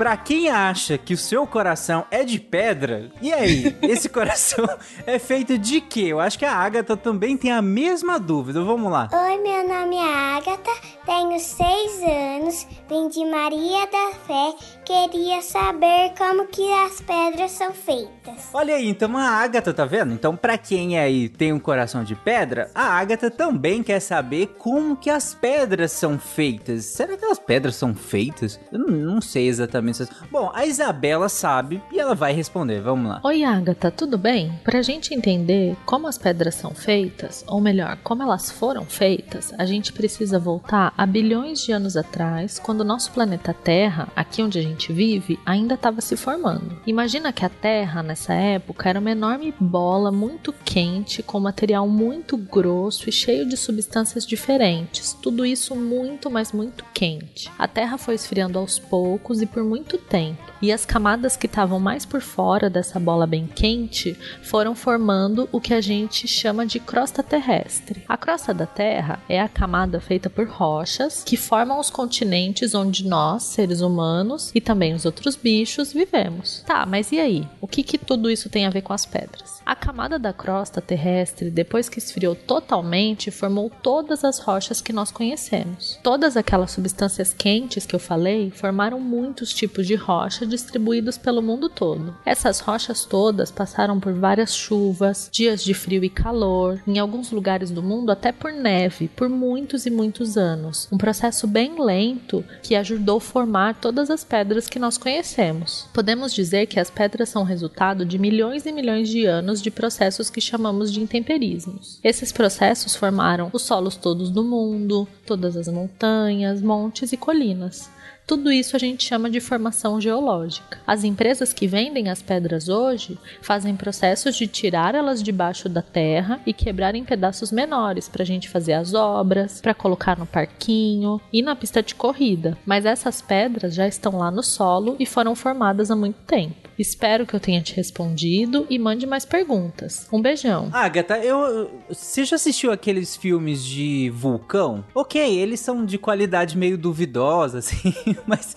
[0.00, 3.76] pra quem acha que o seu coração é de pedra, e aí?
[3.82, 4.66] Esse coração
[5.06, 6.06] é feito de quê?
[6.06, 8.64] Eu acho que a Agatha também tem a mesma dúvida.
[8.64, 9.10] Vamos lá.
[9.12, 10.72] Oi, meu nome é Agatha,
[11.04, 14.54] tenho seis anos, vim de Maria da Fé,
[14.94, 18.48] queria saber como que as pedras são feitas.
[18.52, 20.12] Olha aí, então a Agatha, tá vendo?
[20.12, 24.96] Então, pra quem aí tem um coração de pedra, a Agatha também quer saber como
[24.96, 26.84] que as pedras são feitas.
[26.86, 28.58] Será que as pedras são feitas?
[28.72, 30.04] Eu não, sei exatamente.
[30.04, 32.80] se- Bom, a Isabela sabe e ela vai responder.
[32.80, 33.20] Vamos lá.
[33.24, 34.52] Oi, Agatha, tudo bem?
[34.64, 39.64] Pra gente entender como as pedras são feitas, ou melhor, como elas foram feitas, a
[39.64, 44.58] gente precisa voltar a bilhões de anos atrás, quando o nosso planeta Terra, aqui onde
[44.58, 46.78] a gente vive, ainda estava se formando.
[46.86, 52.36] Imagina que a Terra, nessa época, era uma enorme bola muito quente, com material muito
[52.36, 55.12] grosso e cheio de substâncias diferentes.
[55.12, 57.50] Tudo isso muito, mas muito quente.
[57.58, 60.42] A Terra foi esfriando aos poucos e por muito tempo.
[60.62, 65.60] E as camadas que estavam mais por fora dessa bola bem quente foram formando o
[65.60, 68.02] que a gente chama de crosta terrestre.
[68.08, 73.06] A crosta da Terra é a camada feita por rochas que formam os continentes onde
[73.06, 76.62] nós, seres humanos e também os outros bichos, vivemos.
[76.64, 77.48] Tá, mas e aí?
[77.60, 79.60] O que, que tudo isso tem a ver com as pedras?
[79.66, 85.10] A camada da crosta terrestre, depois que esfriou totalmente, formou todas as rochas que nós
[85.10, 85.98] conhecemos.
[86.04, 91.68] Todas aquelas substâncias quentes que eu falei formaram muitos tipos de rocha distribuídos pelo mundo
[91.68, 92.16] todo.
[92.24, 97.72] Essas rochas todas passaram por várias chuvas, dias de frio e calor, em alguns lugares
[97.72, 100.86] do mundo até por neve, por muitos e muitos anos.
[100.92, 105.86] Um processo bem lento que ajudou a formar todas as pedras que nós conhecemos.
[105.92, 110.30] Podemos dizer que as pedras são resultado de milhões e milhões de anos de processos
[110.30, 112.00] que chamamos de intemperismos.
[112.02, 117.90] Esses processos formaram os solos todos do mundo, todas as montanhas, montes e colinas.
[118.30, 120.78] Tudo isso a gente chama de formação geológica.
[120.86, 126.40] As empresas que vendem as pedras hoje fazem processos de tirar elas debaixo da terra
[126.46, 131.20] e quebrar em pedaços menores para a gente fazer as obras, para colocar no parquinho
[131.32, 132.56] e na pista de corrida.
[132.64, 136.69] Mas essas pedras já estão lá no solo e foram formadas há muito tempo.
[136.80, 140.08] Espero que eu tenha te respondido e mande mais perguntas.
[140.10, 140.70] Um beijão.
[140.72, 141.70] Agatha, eu.
[141.90, 144.82] Você já assistiu aqueles filmes de vulcão?
[144.94, 147.92] Ok, eles são de qualidade meio duvidosa, assim,
[148.26, 148.56] mas.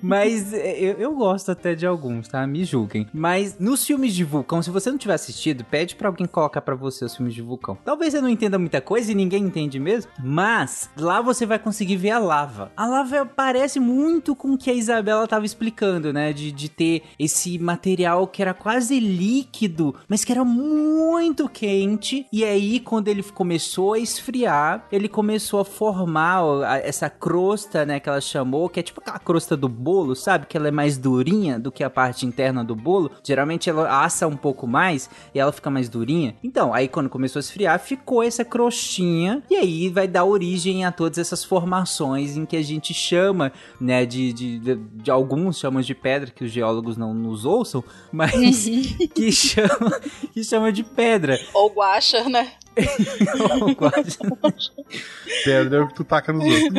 [0.00, 2.46] Mas eu, eu gosto até de alguns, tá?
[2.46, 3.08] Me julguem.
[3.12, 6.76] Mas nos filmes de vulcão, se você não tiver assistido, pede pra alguém colocar pra
[6.76, 7.76] você os filmes de vulcão.
[7.84, 11.96] Talvez você não entenda muita coisa e ninguém entende mesmo, mas lá você vai conseguir
[11.96, 12.70] ver a lava.
[12.76, 16.32] A lava parece muito com o que a Isabela tava explicando, né?
[16.32, 22.26] De, de ter esse material que era quase líquido, mas que era muito quente.
[22.32, 26.42] E aí, quando ele começou a esfriar, ele começou a formar
[26.82, 28.00] essa crosta, né?
[28.00, 30.46] Que ela chamou, que é tipo aquela crosta do bolo, sabe?
[30.46, 33.10] Que ela é mais durinha do que a parte interna do bolo.
[33.22, 36.36] Geralmente ela assa um pouco mais e ela fica mais durinha.
[36.42, 39.42] Então, aí quando começou a esfriar, ficou essa crostinha.
[39.50, 44.06] E aí vai dar origem a todas essas formações em que a gente chama, né?
[44.06, 48.66] De, de, de, de alguns chamam de pedra, que os geólogos não nos ouçam, mas
[49.14, 50.00] que chama,
[50.32, 51.38] que chama de pedra.
[51.52, 52.52] Ou guacha, né?
[55.44, 56.72] Pedra é o que tu taca nos outros.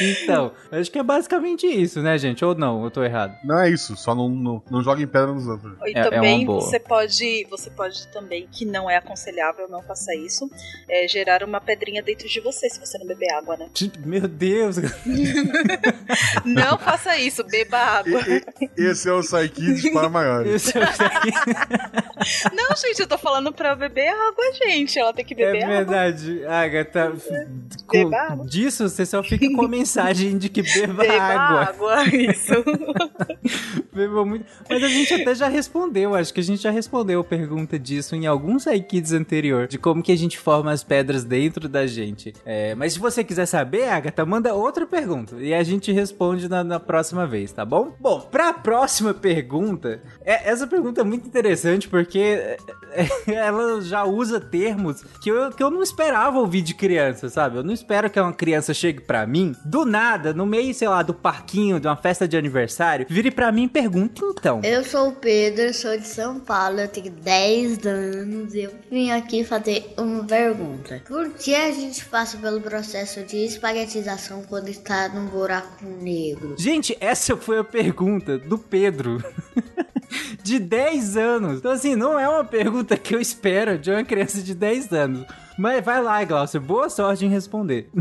[0.00, 2.42] Então, acho que é basicamente isso, né, gente?
[2.42, 3.36] Ou não, eu tô errado.
[3.44, 5.74] Não é isso, só não, não, não joga em pedra nos outros.
[5.84, 6.62] E É- é também boa.
[6.62, 10.50] você pode, você pode também, que não é aconselhável, não faça isso,
[10.88, 13.68] é gerar uma pedrinha dentro de você se você não beber água, né?
[14.04, 14.76] Meu Deus.
[16.44, 18.20] Não faça isso, beba água.
[18.76, 20.66] Esse é o Psykids para maiores.
[20.68, 20.84] Esse é o
[22.54, 24.98] Não, gente, eu tô falando pra beber água, gente.
[24.98, 25.76] Ela tem que É beber água.
[25.76, 27.12] verdade, Agatha.
[27.86, 28.46] Com, água.
[28.46, 31.94] disso você só fica com a mensagem de que beba, Beba água.
[31.94, 32.52] água, isso.
[33.92, 34.44] Beba muito.
[34.68, 38.14] Mas a gente até já respondeu, acho que a gente já respondeu a pergunta disso
[38.14, 42.32] em alguns Aikids anterior, de como que a gente forma as pedras dentro da gente.
[42.44, 46.64] É, mas se você quiser saber, Agatha, manda outra pergunta e a gente responde na,
[46.64, 47.94] na próxima vez, tá bom?
[48.00, 52.56] Bom, pra próxima pergunta, é- essa pergunta é muito interessante porque é,
[52.92, 57.56] é, ela já usa termos que eu, que eu não esperava ouvir de criança, sabe?
[57.56, 61.02] Eu não espero que uma criança chegue pra mim, do nada, no meio, sei lá,
[61.02, 64.60] do parquinho, de uma festa de aniversário, vire pra mim e pergunte então.
[64.62, 69.10] Eu sou o Pedro, sou de São Paulo, eu tenho 10 anos e eu vim
[69.10, 71.02] aqui fazer uma pergunta.
[71.06, 76.54] Por que a gente passa pelo processo de espaguetização quando está num buraco negro?
[76.58, 79.22] Gente, essa foi a pergunta do Pedro.
[80.42, 81.58] De 10 anos.
[81.58, 85.26] Então, assim, não é uma pergunta que eu espero de uma criança de 10 anos.
[85.58, 86.60] Mas vai lá, Glaucia.
[86.60, 87.88] Boa sorte em responder.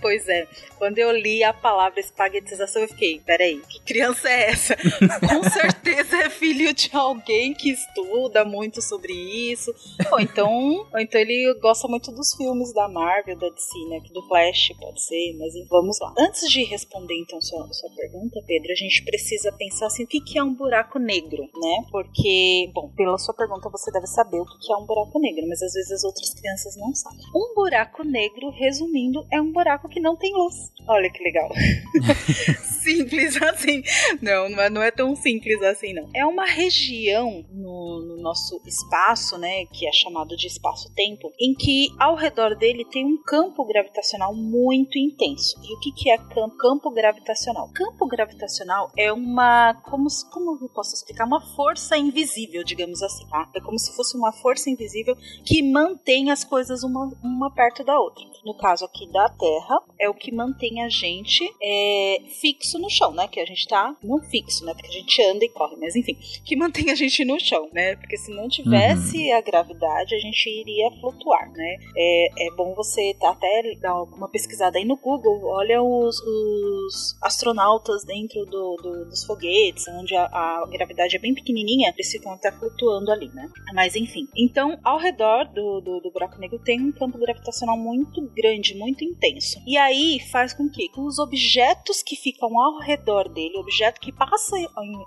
[0.00, 4.76] Pois é, quando eu li a palavra espaguetização, eu fiquei, peraí, que criança é essa?
[5.28, 9.72] Com certeza é filho de alguém que estuda muito sobre isso.
[10.10, 14.00] Ou então, ou então ele gosta muito dos filmes da Marvel, da DC, né?
[14.12, 16.12] Do Flash, pode ser, mas vamos lá.
[16.18, 20.38] Antes de responder, então, sua, sua pergunta, Pedro, a gente precisa pensar assim, o que,
[20.38, 21.84] é um buraco negro, né?
[21.90, 25.62] Porque, bom, pela sua pergunta você deve saber o que é um buraco negro, mas
[25.62, 27.20] às vezes as outras crianças não sabem.
[27.34, 30.72] Um buraco negro, resumindo, é um buraco que não tem luz.
[30.88, 31.48] Olha que legal.
[32.86, 33.82] simples assim.
[34.22, 36.08] Não, não é, não é tão simples assim, não.
[36.14, 41.88] É uma região no, no nosso espaço, né, que é chamado de espaço-tempo, em que
[41.98, 45.60] ao redor dele tem um campo gravitacional muito intenso.
[45.64, 47.68] E o que, que é campo, campo gravitacional?
[47.74, 49.74] Campo gravitacional é uma.
[49.82, 51.26] Como, como eu posso explicar?
[51.26, 53.50] Uma força invisível, digamos assim, tá?
[53.54, 57.98] É como se fosse uma força invisível que mantém as coisas uma, uma perto da
[57.98, 58.24] outra.
[58.44, 63.12] No caso aqui da Terra, é o que mantém a gente é, fixo no chão,
[63.12, 63.28] né?
[63.28, 63.94] Que a gente tá.
[64.02, 64.72] Não fixo, né?
[64.72, 66.16] Porque a gente anda e corre, mas enfim.
[66.44, 67.96] Que mantém a gente no chão, né?
[67.96, 71.76] Porque se não tivesse a gravidade, a gente iria flutuar, né?
[71.96, 75.44] É, é bom você tá até dar uma pesquisada aí no Google.
[75.44, 81.34] Olha os, os astronautas dentro do, do- dos foguetes, onde a, a gravidade é bem
[81.34, 83.48] pequenininha, eles ficam até flutuando ali, né?
[83.74, 84.26] Mas enfim.
[84.36, 89.04] Então, ao redor do, do, do buraco negro tem um campo gravitacional muito grande, muito
[89.04, 89.60] intenso.
[89.66, 94.56] E aí faz com que os objetos que ficam ao redor dele, objeto que passa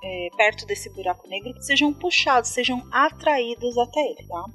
[0.03, 4.45] é, perto desse buraco negro, sejam puxados, sejam atraídos até ele, tá?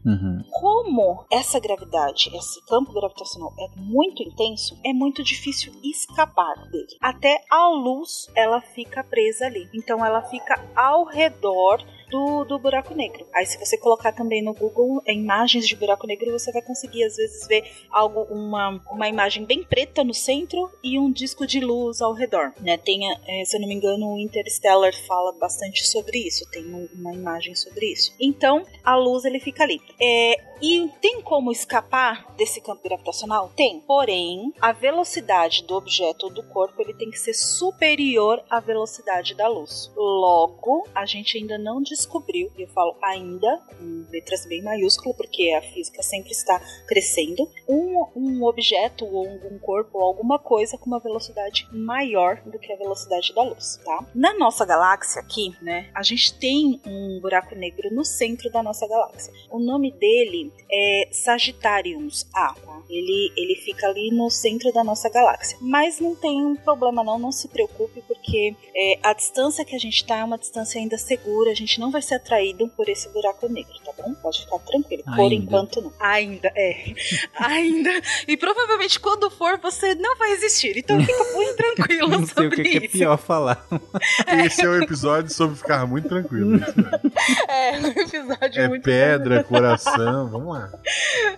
[0.50, 6.96] Como essa gravidade, esse campo gravitacional é muito intenso, é muito difícil escapar dele.
[7.00, 9.68] Até a luz ela fica presa ali.
[9.74, 11.82] Então ela fica ao redor
[12.14, 13.26] do, do buraco negro.
[13.34, 17.02] Aí se você colocar também no Google é, imagens de buraco negro, você vai conseguir
[17.04, 21.58] às vezes ver algo, uma, uma imagem bem preta no centro e um disco de
[21.60, 22.52] luz ao redor.
[22.60, 22.76] Né?
[22.76, 26.88] Tem, é, se eu não me engano, o Interstellar fala bastante sobre isso, tem um-
[26.94, 28.14] uma imagem sobre isso.
[28.20, 29.80] Então, a luz ele fica ali.
[30.00, 33.50] É, e tem como escapar desse campo gravitacional?
[33.56, 33.80] Tem.
[33.80, 39.34] Porém, a velocidade do objeto ou do corpo ele tem que ser superior à velocidade
[39.34, 39.90] da luz.
[39.96, 45.52] Logo, a gente ainda não descobriu, e eu falo ainda, com letras bem maiúsculas, porque
[45.52, 50.86] a física sempre está crescendo, um, um objeto ou um corpo ou alguma coisa com
[50.86, 54.06] uma velocidade maior do que a velocidade da luz, tá?
[54.14, 58.86] Na nossa galáxia aqui, né, a gente tem um buraco negro no centro da nossa
[58.86, 59.32] galáxia.
[59.50, 62.82] O nome dele é Sagittarius A, tá?
[62.88, 65.56] Ele, ele fica ali no centro da nossa galáxia.
[65.60, 69.78] Mas não tem um problema não, não se preocupe, porque é, a distância que a
[69.78, 73.08] gente tá é uma distância ainda segura, a gente não vai ser atraído por esse
[73.08, 74.14] buraco negro, tá bom?
[74.14, 75.02] Pode ficar tranquilo.
[75.04, 75.34] Por Ainda.
[75.34, 75.92] enquanto não.
[75.98, 76.94] Ainda, é.
[77.36, 77.90] ainda.
[78.26, 80.76] E provavelmente quando for, você não vai existir.
[80.76, 83.66] Então fica muito tranquilo Não sei o que, que é pior falar.
[84.44, 86.50] Esse é o episódio sobre ficar muito tranquilo.
[86.50, 86.64] mesmo.
[87.48, 90.70] É, um episódio É muito pedra, coração, vamos lá.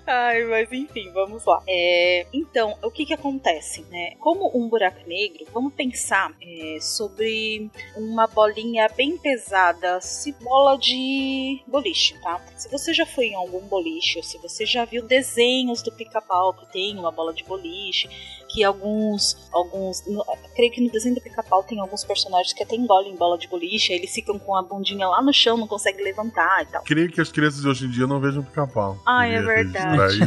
[0.06, 1.62] Ai, mas enfim, vamos lá.
[1.68, 4.12] É, então, o que que acontece, né?
[4.20, 11.60] Como um buraco negro, vamos pensar é, sobre uma bolinha bem pesada, se bola de
[11.66, 12.40] boliche, tá?
[12.56, 16.52] Se você já foi em algum boliche, ou se você já viu desenhos do pica-pau
[16.54, 18.08] que tem uma bola de boliche,
[18.48, 20.24] que alguns, alguns, no-
[20.54, 23.92] creio que no desenho do pica-pau tem alguns personagens que até engolem bola de boliche,
[23.92, 26.82] aí eles ficam com a bundinha lá no chão, não conseguem levantar e tal.
[26.84, 28.85] Creio que as crianças de hoje em dia não vejam pica-pau.
[29.06, 30.20] Ai, é Queria verdade.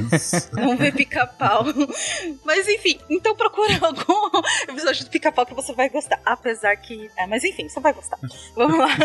[0.54, 1.66] Não vê pica-pau.
[2.44, 6.20] Mas enfim, então procura algum episódio do pica-pau que você vai gostar.
[6.26, 7.10] Apesar que.
[7.18, 8.20] É, mas enfim, você vai gostar.
[8.56, 8.90] Vamos lá.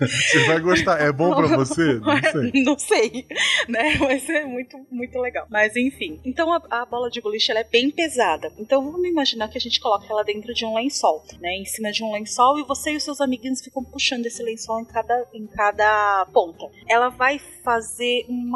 [0.00, 1.00] Você vai gostar.
[1.00, 1.94] É bom pra você?
[1.94, 2.62] Não sei.
[2.64, 3.26] Não sei,
[3.68, 3.96] né?
[3.98, 5.46] Mas é muito, muito legal.
[5.50, 6.20] Mas enfim.
[6.24, 8.52] Então a, a bola de boliche ela é bem pesada.
[8.58, 11.54] Então vamos imaginar que a gente coloca ela dentro de um lençol, né?
[11.56, 14.80] Em cima de um lençol e você e os seus amiguinhos ficam puxando esse lençol
[14.80, 16.66] em cada, em cada ponta.
[16.88, 18.53] Ela vai fazer uma,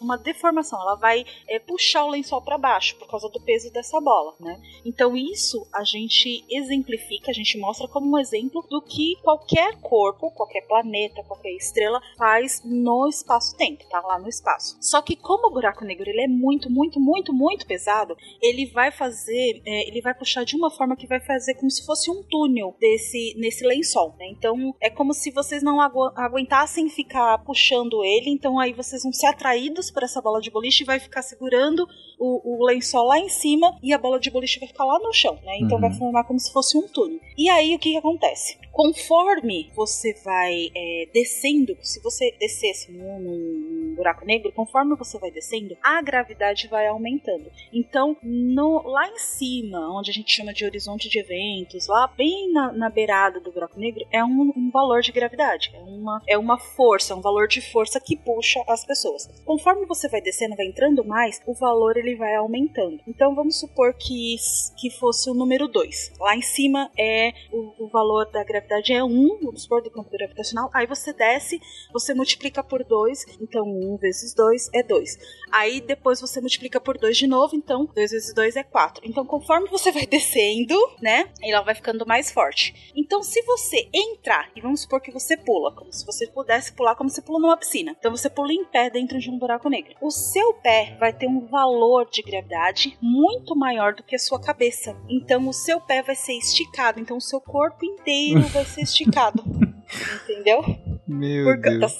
[0.00, 4.00] uma deformação, ela vai é, puxar o lençol para baixo por causa do peso dessa
[4.00, 4.60] bola, né?
[4.84, 10.30] Então isso a gente exemplifica, a gente mostra como um exemplo do que qualquer corpo,
[10.32, 14.76] qualquer planeta, qualquer estrela faz no espaço-tempo, tá lá no espaço.
[14.80, 18.90] Só que como o buraco negro ele é muito, muito, muito, muito pesado, ele vai
[18.90, 22.22] fazer, é, ele vai puxar de uma forma que vai fazer como se fosse um
[22.22, 24.26] túnel desse nesse lençol, né?
[24.30, 29.12] Então é como se vocês não agu- aguentassem ficar puxando ele, então aí vocês vão
[29.20, 31.86] ser atraídos por essa bola de boliche e vai ficar segurando
[32.18, 35.12] o, o lençol lá em cima e a bola de boliche vai ficar lá no
[35.12, 35.56] chão, né?
[35.58, 35.80] Então Uhum.
[35.80, 37.20] vai formar como se fosse um túnel.
[37.36, 38.58] E aí o que, que acontece?
[38.80, 45.30] Conforme você vai é, descendo, se você descesse num, num buraco negro, conforme você vai
[45.30, 47.52] descendo, a gravidade vai aumentando.
[47.70, 52.50] Então, no- lá em cima, onde a gente chama de horizonte de eventos, lá bem
[52.54, 56.38] na, na beirada do buraco negro, é um, um valor de gravidade, é uma, é
[56.38, 59.26] uma força, um valor de força que puxa as pessoas.
[59.44, 62.98] Conforme você vai descendo, vai entrando mais, o valor ele vai aumentando.
[63.06, 64.36] Então, vamos supor que,
[64.78, 66.14] que fosse o número 2.
[66.18, 69.90] Lá em cima é o, o valor da gravidade é 1, um, vamos supor, do
[69.90, 70.70] campo gravitacional.
[70.72, 71.60] Aí você desce,
[71.92, 75.18] você multiplica por 2, então 1 vezes 2 é 2.
[75.52, 79.02] Aí depois você multiplica por 2 de novo, então 2 vezes 2 é 4.
[79.04, 82.92] Então conforme você vai descendo, né, ela vai ficando mais forte.
[82.94, 86.94] Então se você entrar, e vamos supor que você pula, como se você pudesse pular
[86.94, 87.94] como se pula numa piscina.
[87.98, 89.94] Então você pula em pé dentro de um buraco negro.
[90.00, 94.40] O seu pé vai ter um valor de gravidade muito maior do que a sua
[94.40, 94.96] cabeça.
[95.08, 99.42] Então o seu pé vai ser esticado, então o seu corpo inteiro vai ser esticado.
[100.24, 100.64] Entendeu?
[101.06, 101.92] Meu Por Deus.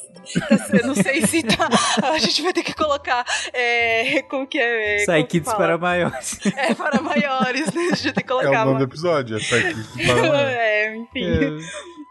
[0.72, 1.68] eu não sei se tá.
[2.12, 3.24] A gente vai ter que colocar.
[3.52, 4.96] É, como que é?
[4.98, 5.58] Psy como que Kids fala?
[5.64, 6.38] para maiores.
[6.56, 7.88] É, para maiores, né?
[7.92, 8.62] A gente tem que É colocar.
[8.62, 10.46] o nome do episódio, é Psychic Paranoia.
[10.54, 11.58] é, enfim.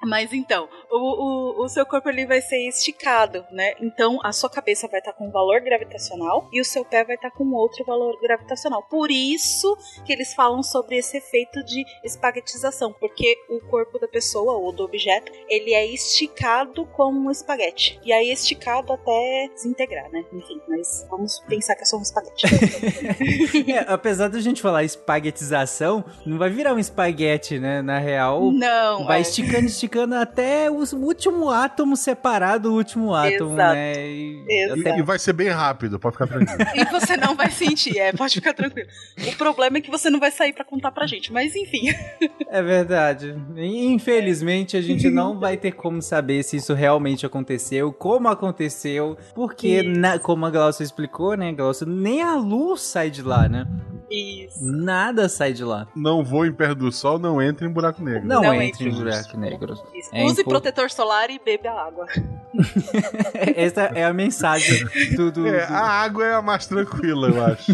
[0.05, 3.73] Mas então, o, o, o seu corpo ele vai ser esticado, né?
[3.81, 7.15] Então a sua cabeça vai estar com um valor gravitacional e o seu pé vai
[7.15, 8.83] estar com outro valor gravitacional.
[8.83, 14.53] Por isso que eles falam sobre esse efeito de espaguetização, porque o corpo da pessoa
[14.53, 17.99] ou do objeto ele é esticado como um espaguete.
[18.03, 20.23] E aí esticado até desintegrar, né?
[20.31, 22.45] Enfim, mas vamos pensar que é só um espaguete.
[23.69, 27.81] É, apesar da gente falar espaguetização, não vai virar um espaguete, né?
[27.81, 29.21] Na real, Não, vai é.
[29.21, 33.73] esticando, esticando, esticando até o último átomo separado do último átomo, Exato.
[33.73, 34.07] né?
[34.07, 36.59] E, E, e vai ser bem rápido, pode ficar tranquilo.
[36.75, 38.87] E você não vai sentir, é, pode ficar tranquilo.
[39.27, 41.89] O problema é que você não vai sair pra contar pra gente, mas enfim.
[42.51, 43.35] É verdade.
[43.55, 49.83] Infelizmente, a gente não vai ter como saber se isso realmente aconteceu, como aconteceu, porque,
[49.83, 53.67] na- como a Glaucia explicou, né, Glaucia, nem a luz sai de lá, né?
[54.09, 54.57] Isso.
[54.65, 55.87] Nada sai de lá.
[55.95, 58.27] Não voe perto do sol, não entre em buraco negro.
[58.27, 59.75] Não, Não entre em buraco negro.
[60.11, 62.07] É Use impo- protetor solar e beba água.
[63.55, 64.83] Essa é a mensagem
[65.15, 67.71] do, do- É, do- a água é a mais tranquila, eu acho.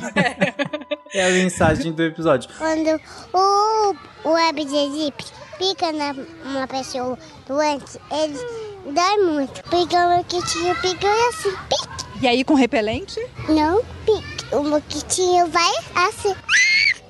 [1.14, 2.50] é a mensagem do episódio.
[2.58, 3.00] Quando
[3.34, 3.96] o,
[4.30, 6.14] o aegypti pica na
[6.44, 7.18] uma pessoa
[7.48, 8.38] doente, ele
[8.94, 9.64] dói muito.
[9.70, 12.05] Pica o moquitinho, pica assim, pique.
[12.22, 13.20] E aí com repelente?
[13.50, 14.56] Não pique.
[14.56, 15.72] O moquitinho vai
[16.08, 16.34] assim.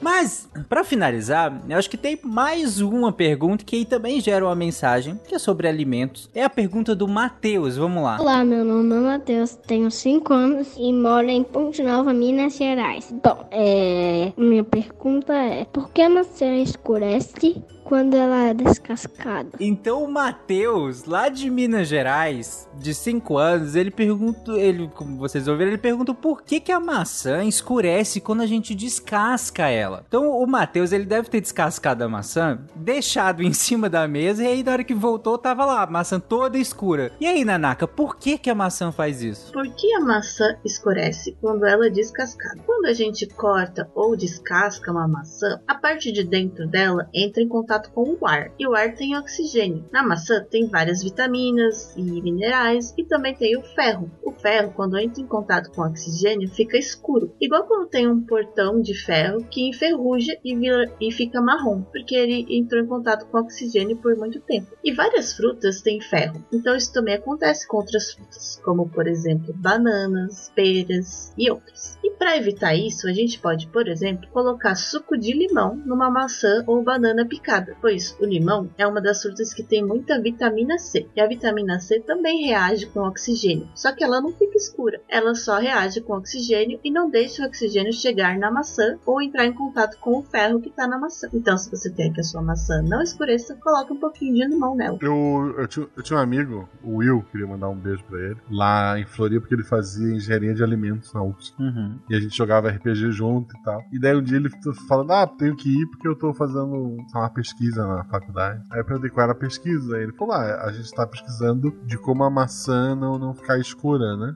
[0.02, 4.56] Mas, pra finalizar, eu acho que tem mais uma pergunta que aí também gera uma
[4.56, 6.30] mensagem, que é sobre alimentos.
[6.34, 8.18] É a pergunta do Matheus, vamos lá.
[8.20, 13.14] Olá, meu nome é Matheus, tenho 5 anos e moro em Ponte Nova, Minas Gerais.
[13.24, 19.52] Bom, é, minha pergunta é: por que a maçã escurece quando ela é descascada?
[19.60, 25.48] Então o Matheus, lá de Minas Gerais, de 5 anos, ele pergunta, ele, como vocês
[25.48, 30.04] ouviram, ele pergunta por que, que a maçã escurece quando a gente descasca ela.
[30.08, 34.48] Então o Matheus, ele deve ter descascado a maçã, deixado em cima da mesa e
[34.48, 37.12] aí na hora que voltou tava lá, a maçã toda escura.
[37.20, 39.54] E aí, Nanaka, por que que a maçã faz isso?
[39.54, 42.60] Por que a maçã escurece quando ela é descascada?
[42.66, 47.48] Quando a gente corta ou descasca uma maçã, a parte de dentro dela entra em
[47.48, 49.86] contato com o ar, e o ar tem oxigênio.
[49.92, 54.10] Na maçã tem várias vitaminas e minerais e também tem o ferro.
[54.24, 58.82] O ferro, quando entra em contato com oxigênio, fica escuro, igual quando tem um portão
[58.82, 63.40] de ferro que enferruja e, vira, e fica marrom, porque ele entrou em contato com
[63.40, 64.72] oxigênio por muito tempo.
[64.84, 69.54] E várias frutas têm ferro, então isso também acontece com outras frutas, como por exemplo
[69.54, 71.98] bananas, peras e outras.
[72.04, 76.64] E para evitar isso, a gente pode, por exemplo, colocar suco de limão numa maçã
[76.68, 81.08] ou banana picada, pois o limão é uma das frutas que tem muita vitamina C.
[81.16, 85.36] E a vitamina C também reage com oxigênio, só que ela não fica escura, ela
[85.36, 89.54] só reage com oxigênio e não deixa o oxigênio chegar na maçã ou entrar em
[89.54, 91.28] contato com o ferro que está na maçã.
[91.34, 94.76] Então, se você quer que a sua maçã não escureça, coloque um pouquinho de limão
[94.76, 94.98] nela.
[95.02, 98.38] Eu, eu, tinha, eu tinha um amigo, o Will, queria mandar um beijo pra ele,
[98.50, 101.54] lá em Floripa, porque ele fazia engenharia de alimentos na UFSC.
[101.60, 102.00] Uhum.
[102.10, 103.82] E a gente jogava RPG junto e tal.
[103.92, 104.50] E daí um dia ele
[104.88, 108.62] falando: Ah, tenho que ir porque eu tô fazendo uma pesquisa na faculdade.
[108.72, 109.96] Aí eu perguntei qual era a pesquisa.
[109.96, 113.58] Aí ele falou: Ah, a gente tá pesquisando de como a maçã não, não ficar
[113.60, 114.34] escura, né?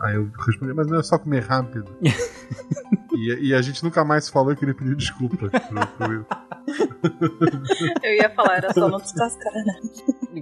[0.00, 1.96] Aí eu respondi: Mas não é só comer rápido.
[3.14, 5.50] e, e a gente nunca mais falou e queria pedir desculpa pro,
[5.98, 6.26] pro.
[8.02, 9.74] Eu ia falar, era só não descascar, né?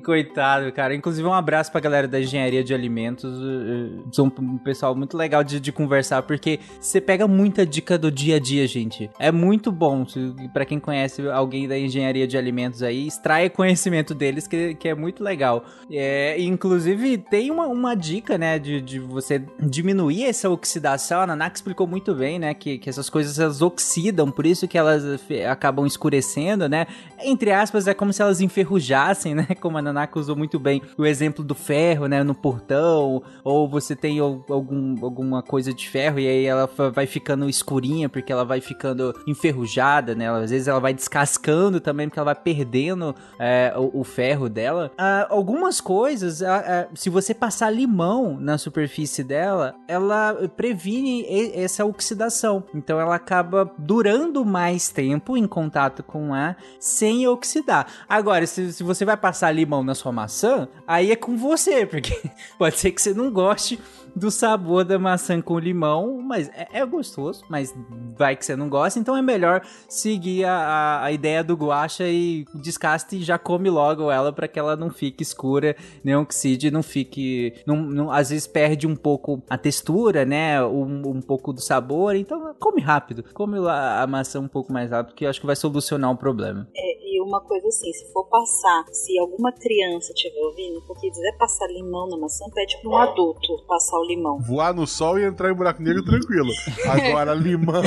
[0.01, 0.95] Coitado, cara.
[0.95, 3.25] Inclusive, um abraço pra galera da engenharia de alimentos.
[3.33, 7.99] eh, eh, São um pessoal muito legal de, de conversar, porque você pega muita dica
[7.99, 9.11] do dia a dia, gente.
[9.19, 10.05] É muito bom.
[10.53, 14.95] Pra quem conhece alguém da engenharia de alimentos aí, extraia conhecimento deles, que, que é
[14.95, 15.65] muito legal.
[15.91, 21.21] É, inclusive, tem uma, uma dica, né, de, de você diminuir essa oxidação.
[21.21, 24.79] A Nanak explicou muito bem, né, que, que essas coisas elas oxidam, por isso que
[24.79, 26.87] elas fe- acabam escurecendo, né?
[27.25, 29.47] Entre aspas, é como se elas enferrujassem, né?
[29.61, 32.23] Como a Nanaka usou muito bem o exemplo do ferro, né?
[32.23, 37.07] No portão, ou você tem al- algum, alguma coisa de ferro e aí ela vai
[37.07, 40.29] ficando escurinha porque ela vai ficando enferrujada, né?
[40.31, 44.91] Às vezes ela vai descascando também porque ela vai perdendo é, o, o ferro dela.
[44.99, 51.25] Ah, algumas coisas, ah, ah, se você passar limão na superfície dela, ela previne
[51.55, 52.65] essa oxidação.
[52.75, 57.87] Então ela acaba durando mais tempo em contato com o ar sem oxidar.
[58.09, 62.21] Agora, se, se você vai passar limão na sua maçã, aí é com você, porque
[62.59, 63.79] pode ser que você não goste
[64.15, 67.73] do sabor da maçã com limão, mas é, é gostoso, mas
[68.19, 72.07] vai que você não gosta, então é melhor seguir a, a, a ideia do guacha
[72.07, 76.71] e descasta e já come logo ela para que ela não fique escura, nem oxide,
[76.71, 81.53] não fique, não, não- às vezes perde um pouco a textura, né, um, um pouco
[81.53, 85.31] do sabor, então come rápido, come lá a maçã um pouco mais rápido, que eu
[85.31, 86.69] acho que vai solucionar o problema.
[86.77, 91.37] É, e uma coisa assim, se for passar, se alguma criança estiver ouvindo, porque quiser
[91.39, 94.39] passar limão na maçã, pede pra um adulto passar o limão.
[94.41, 96.51] Voar no sol e entrar em buraco negro tranquilo.
[96.89, 97.83] Agora, limão,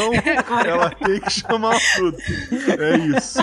[0.67, 2.17] ela tem que chamar tudo.
[2.79, 3.39] É isso.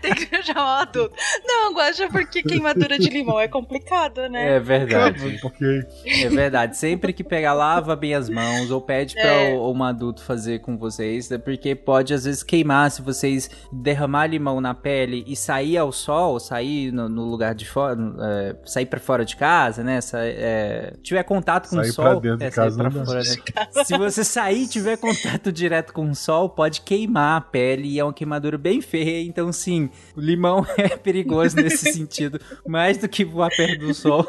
[0.00, 1.14] Tem que chamar o adulto.
[1.44, 4.56] Não, Guaxa, porque queimadura de limão é complicado, né?
[4.56, 5.38] É verdade.
[5.40, 6.76] Porque É verdade.
[6.76, 9.54] Sempre que pegar, lava bem as mãos ou pede pra É.
[9.54, 11.38] o- um adulto fazer com vocês, né?
[11.38, 16.38] porque pode às vezes queimar se vocês derramar limão na pele e sair ao sol,
[16.40, 20.00] sair no, no lugar de fora, é, sair pra fora de casa, né?
[20.00, 22.90] Sa- é, tiver contato com Sair o sol, pra dentro de é, sair casa pra
[22.90, 23.84] fora, né?
[23.84, 27.98] Se você sair e tiver contato direto com o sol, pode queimar a pele e
[27.98, 29.22] é uma queimadura bem feia.
[29.26, 34.26] Então, sim, o limão é perigoso nesse sentido, mais do que voar perto do sol.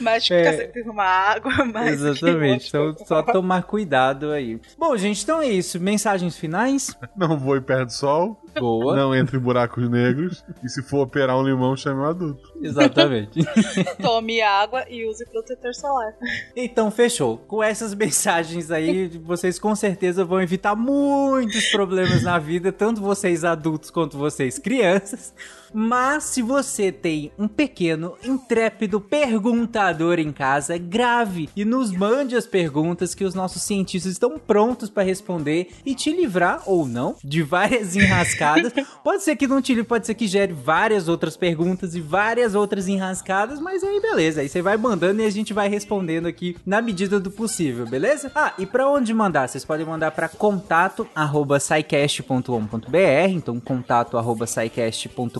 [0.00, 0.38] Mas É.
[0.38, 2.68] ficar sempre uma água, mais que Exatamente.
[2.68, 4.60] Então, só tomar cuidado aí.
[4.78, 5.78] Bom, gente, então é isso.
[5.80, 6.96] Mensagens finais?
[7.16, 8.40] não voe perto do sol.
[8.58, 8.96] Boa.
[8.96, 10.44] Não entre buracos negros.
[10.62, 12.52] E se for operar um limão, chame um adulto.
[12.60, 13.40] Exatamente.
[14.00, 16.14] Tome água e use protetor solar.
[16.56, 17.38] Então, fechou.
[17.38, 23.44] Com essas mensagens aí, vocês com certeza vão evitar muitos problemas na vida, tanto vocês
[23.44, 25.34] adultos quanto vocês crianças.
[25.76, 32.46] Mas se você tem um pequeno, intrépido perguntador em casa, grave e nos mande as
[32.46, 37.42] perguntas que os nossos cientistas estão prontos para responder e te livrar ou não de
[37.42, 38.72] várias enrascadas.
[39.04, 42.54] Pode ser que não te livre, pode ser que gere várias outras perguntas e várias
[42.54, 46.56] outras enrascadas, mas aí beleza, aí você vai mandando e a gente vai respondendo aqui
[46.64, 48.32] na medida do possível, beleza?
[48.34, 49.46] Ah, e para onde mandar?
[49.46, 55.38] Vocês podem mandar para contato arroba scicast.com.br, então contato arroba scicast.com.br,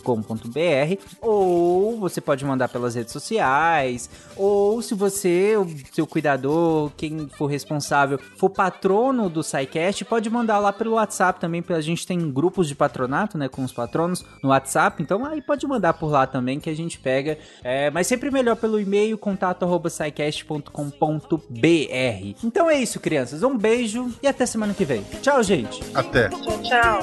[1.22, 7.46] ou você pode mandar pelas redes sociais, ou se você, o seu cuidador, quem for
[7.46, 12.30] responsável, for patrono do SciCast, pode mandar lá pelo WhatsApp também, porque a gente tem
[12.30, 16.26] grupos de patronato, né, com os patronos no WhatsApp, então aí pode mandar por lá
[16.26, 20.68] também que a gente pega, é, mas sempre melhor pelo e-mail, contato arroba scicast.com.br.
[22.42, 25.04] Então é isso, crianças, um beijo e até semana que vem.
[25.22, 25.80] Tchau, gente!
[25.94, 26.28] Até!
[26.30, 27.00] Tchau, tchau.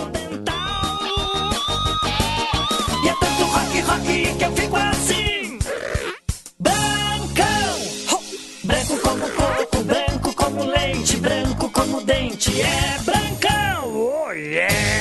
[3.04, 5.60] E é tanto rock, rock que eu fico assim.
[6.60, 7.80] Brancão,
[8.12, 8.20] ho!
[8.66, 12.62] branco como coco, branco como leite, branco como dente.
[12.62, 15.01] É brancão, oh yeah!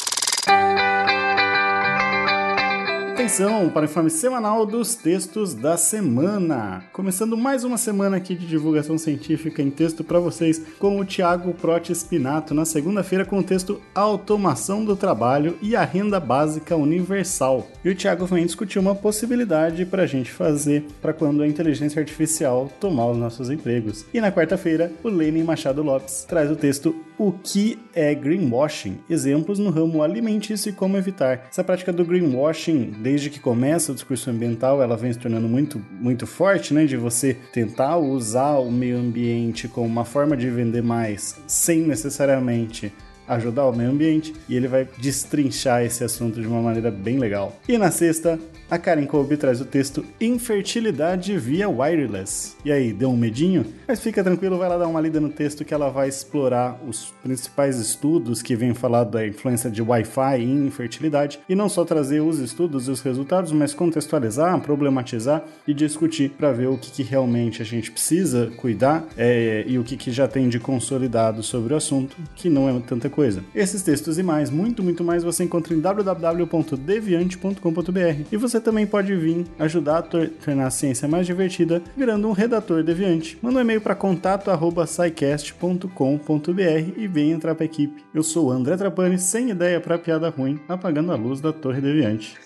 [3.21, 6.83] Atenção para o informe semanal dos textos da semana.
[6.91, 11.53] Começando mais uma semana aqui de divulgação científica em texto para vocês com o Thiago
[11.53, 17.67] Prote Spinato na segunda-feira com o texto Automação do Trabalho e a Renda Básica Universal.
[17.85, 21.99] E o Thiago vem discutir uma possibilidade para a gente fazer para quando a inteligência
[21.99, 24.03] artificial tomar os nossos empregos.
[24.11, 28.97] E na quarta-feira, o Lenin Machado Lopes traz o texto O que é greenwashing?
[29.07, 31.45] Exemplos no ramo alimentício e como evitar.
[31.51, 35.79] Essa prática do greenwashing, desde que começa o discurso ambiental, ela vem se tornando muito,
[35.91, 36.85] muito forte, né?
[36.85, 42.91] De você tentar usar o meio ambiente como uma forma de vender mais, sem necessariamente
[43.35, 47.55] ajudar o meio ambiente, e ele vai destrinchar esse assunto de uma maneira bem legal.
[47.67, 48.39] E na sexta,
[48.71, 52.55] a Karen Kolbe traz o texto Infertilidade via Wireless.
[52.63, 53.65] E aí, deu um medinho?
[53.85, 57.13] Mas fica tranquilo, vai lá dar uma lida no texto que ela vai explorar os
[57.21, 62.21] principais estudos que vêm falar da influência de Wi-Fi em infertilidade e não só trazer
[62.21, 67.03] os estudos e os resultados, mas contextualizar, problematizar e discutir para ver o que, que
[67.03, 71.73] realmente a gente precisa cuidar é, e o que, que já tem de consolidado sobre
[71.73, 73.20] o assunto, que não é tanta coisa.
[73.55, 79.15] Esses textos e mais, muito, muito mais, você encontra em www.deviante.com.br e você também pode
[79.15, 83.37] vir ajudar a tor- tornar a ciência mais divertida virando um redator deviante.
[83.41, 88.03] Manda um e-mail para contato@scicast.com.br e vem entrar para a equipe.
[88.13, 91.81] Eu sou o André Trapani, sem ideia para piada ruim, apagando a luz da Torre
[91.81, 92.37] Deviante.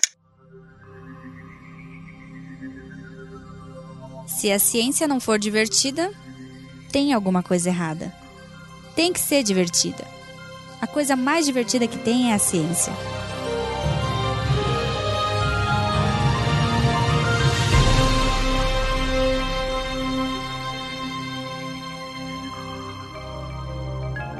[4.26, 6.10] Se a ciência não for divertida,
[6.92, 8.12] tem alguma coisa errada.
[8.94, 10.04] Tem que ser divertida.
[10.86, 12.92] A coisa mais divertida que tem é a ciência.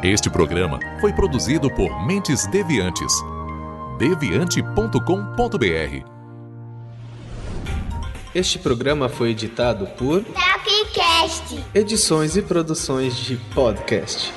[0.05, 3.13] Este programa foi produzido por Mentes Deviantes.
[3.99, 6.07] deviante.com.br
[8.33, 11.65] Este programa foi editado por Tapcast.
[11.75, 14.33] Edições e Produções de Podcast.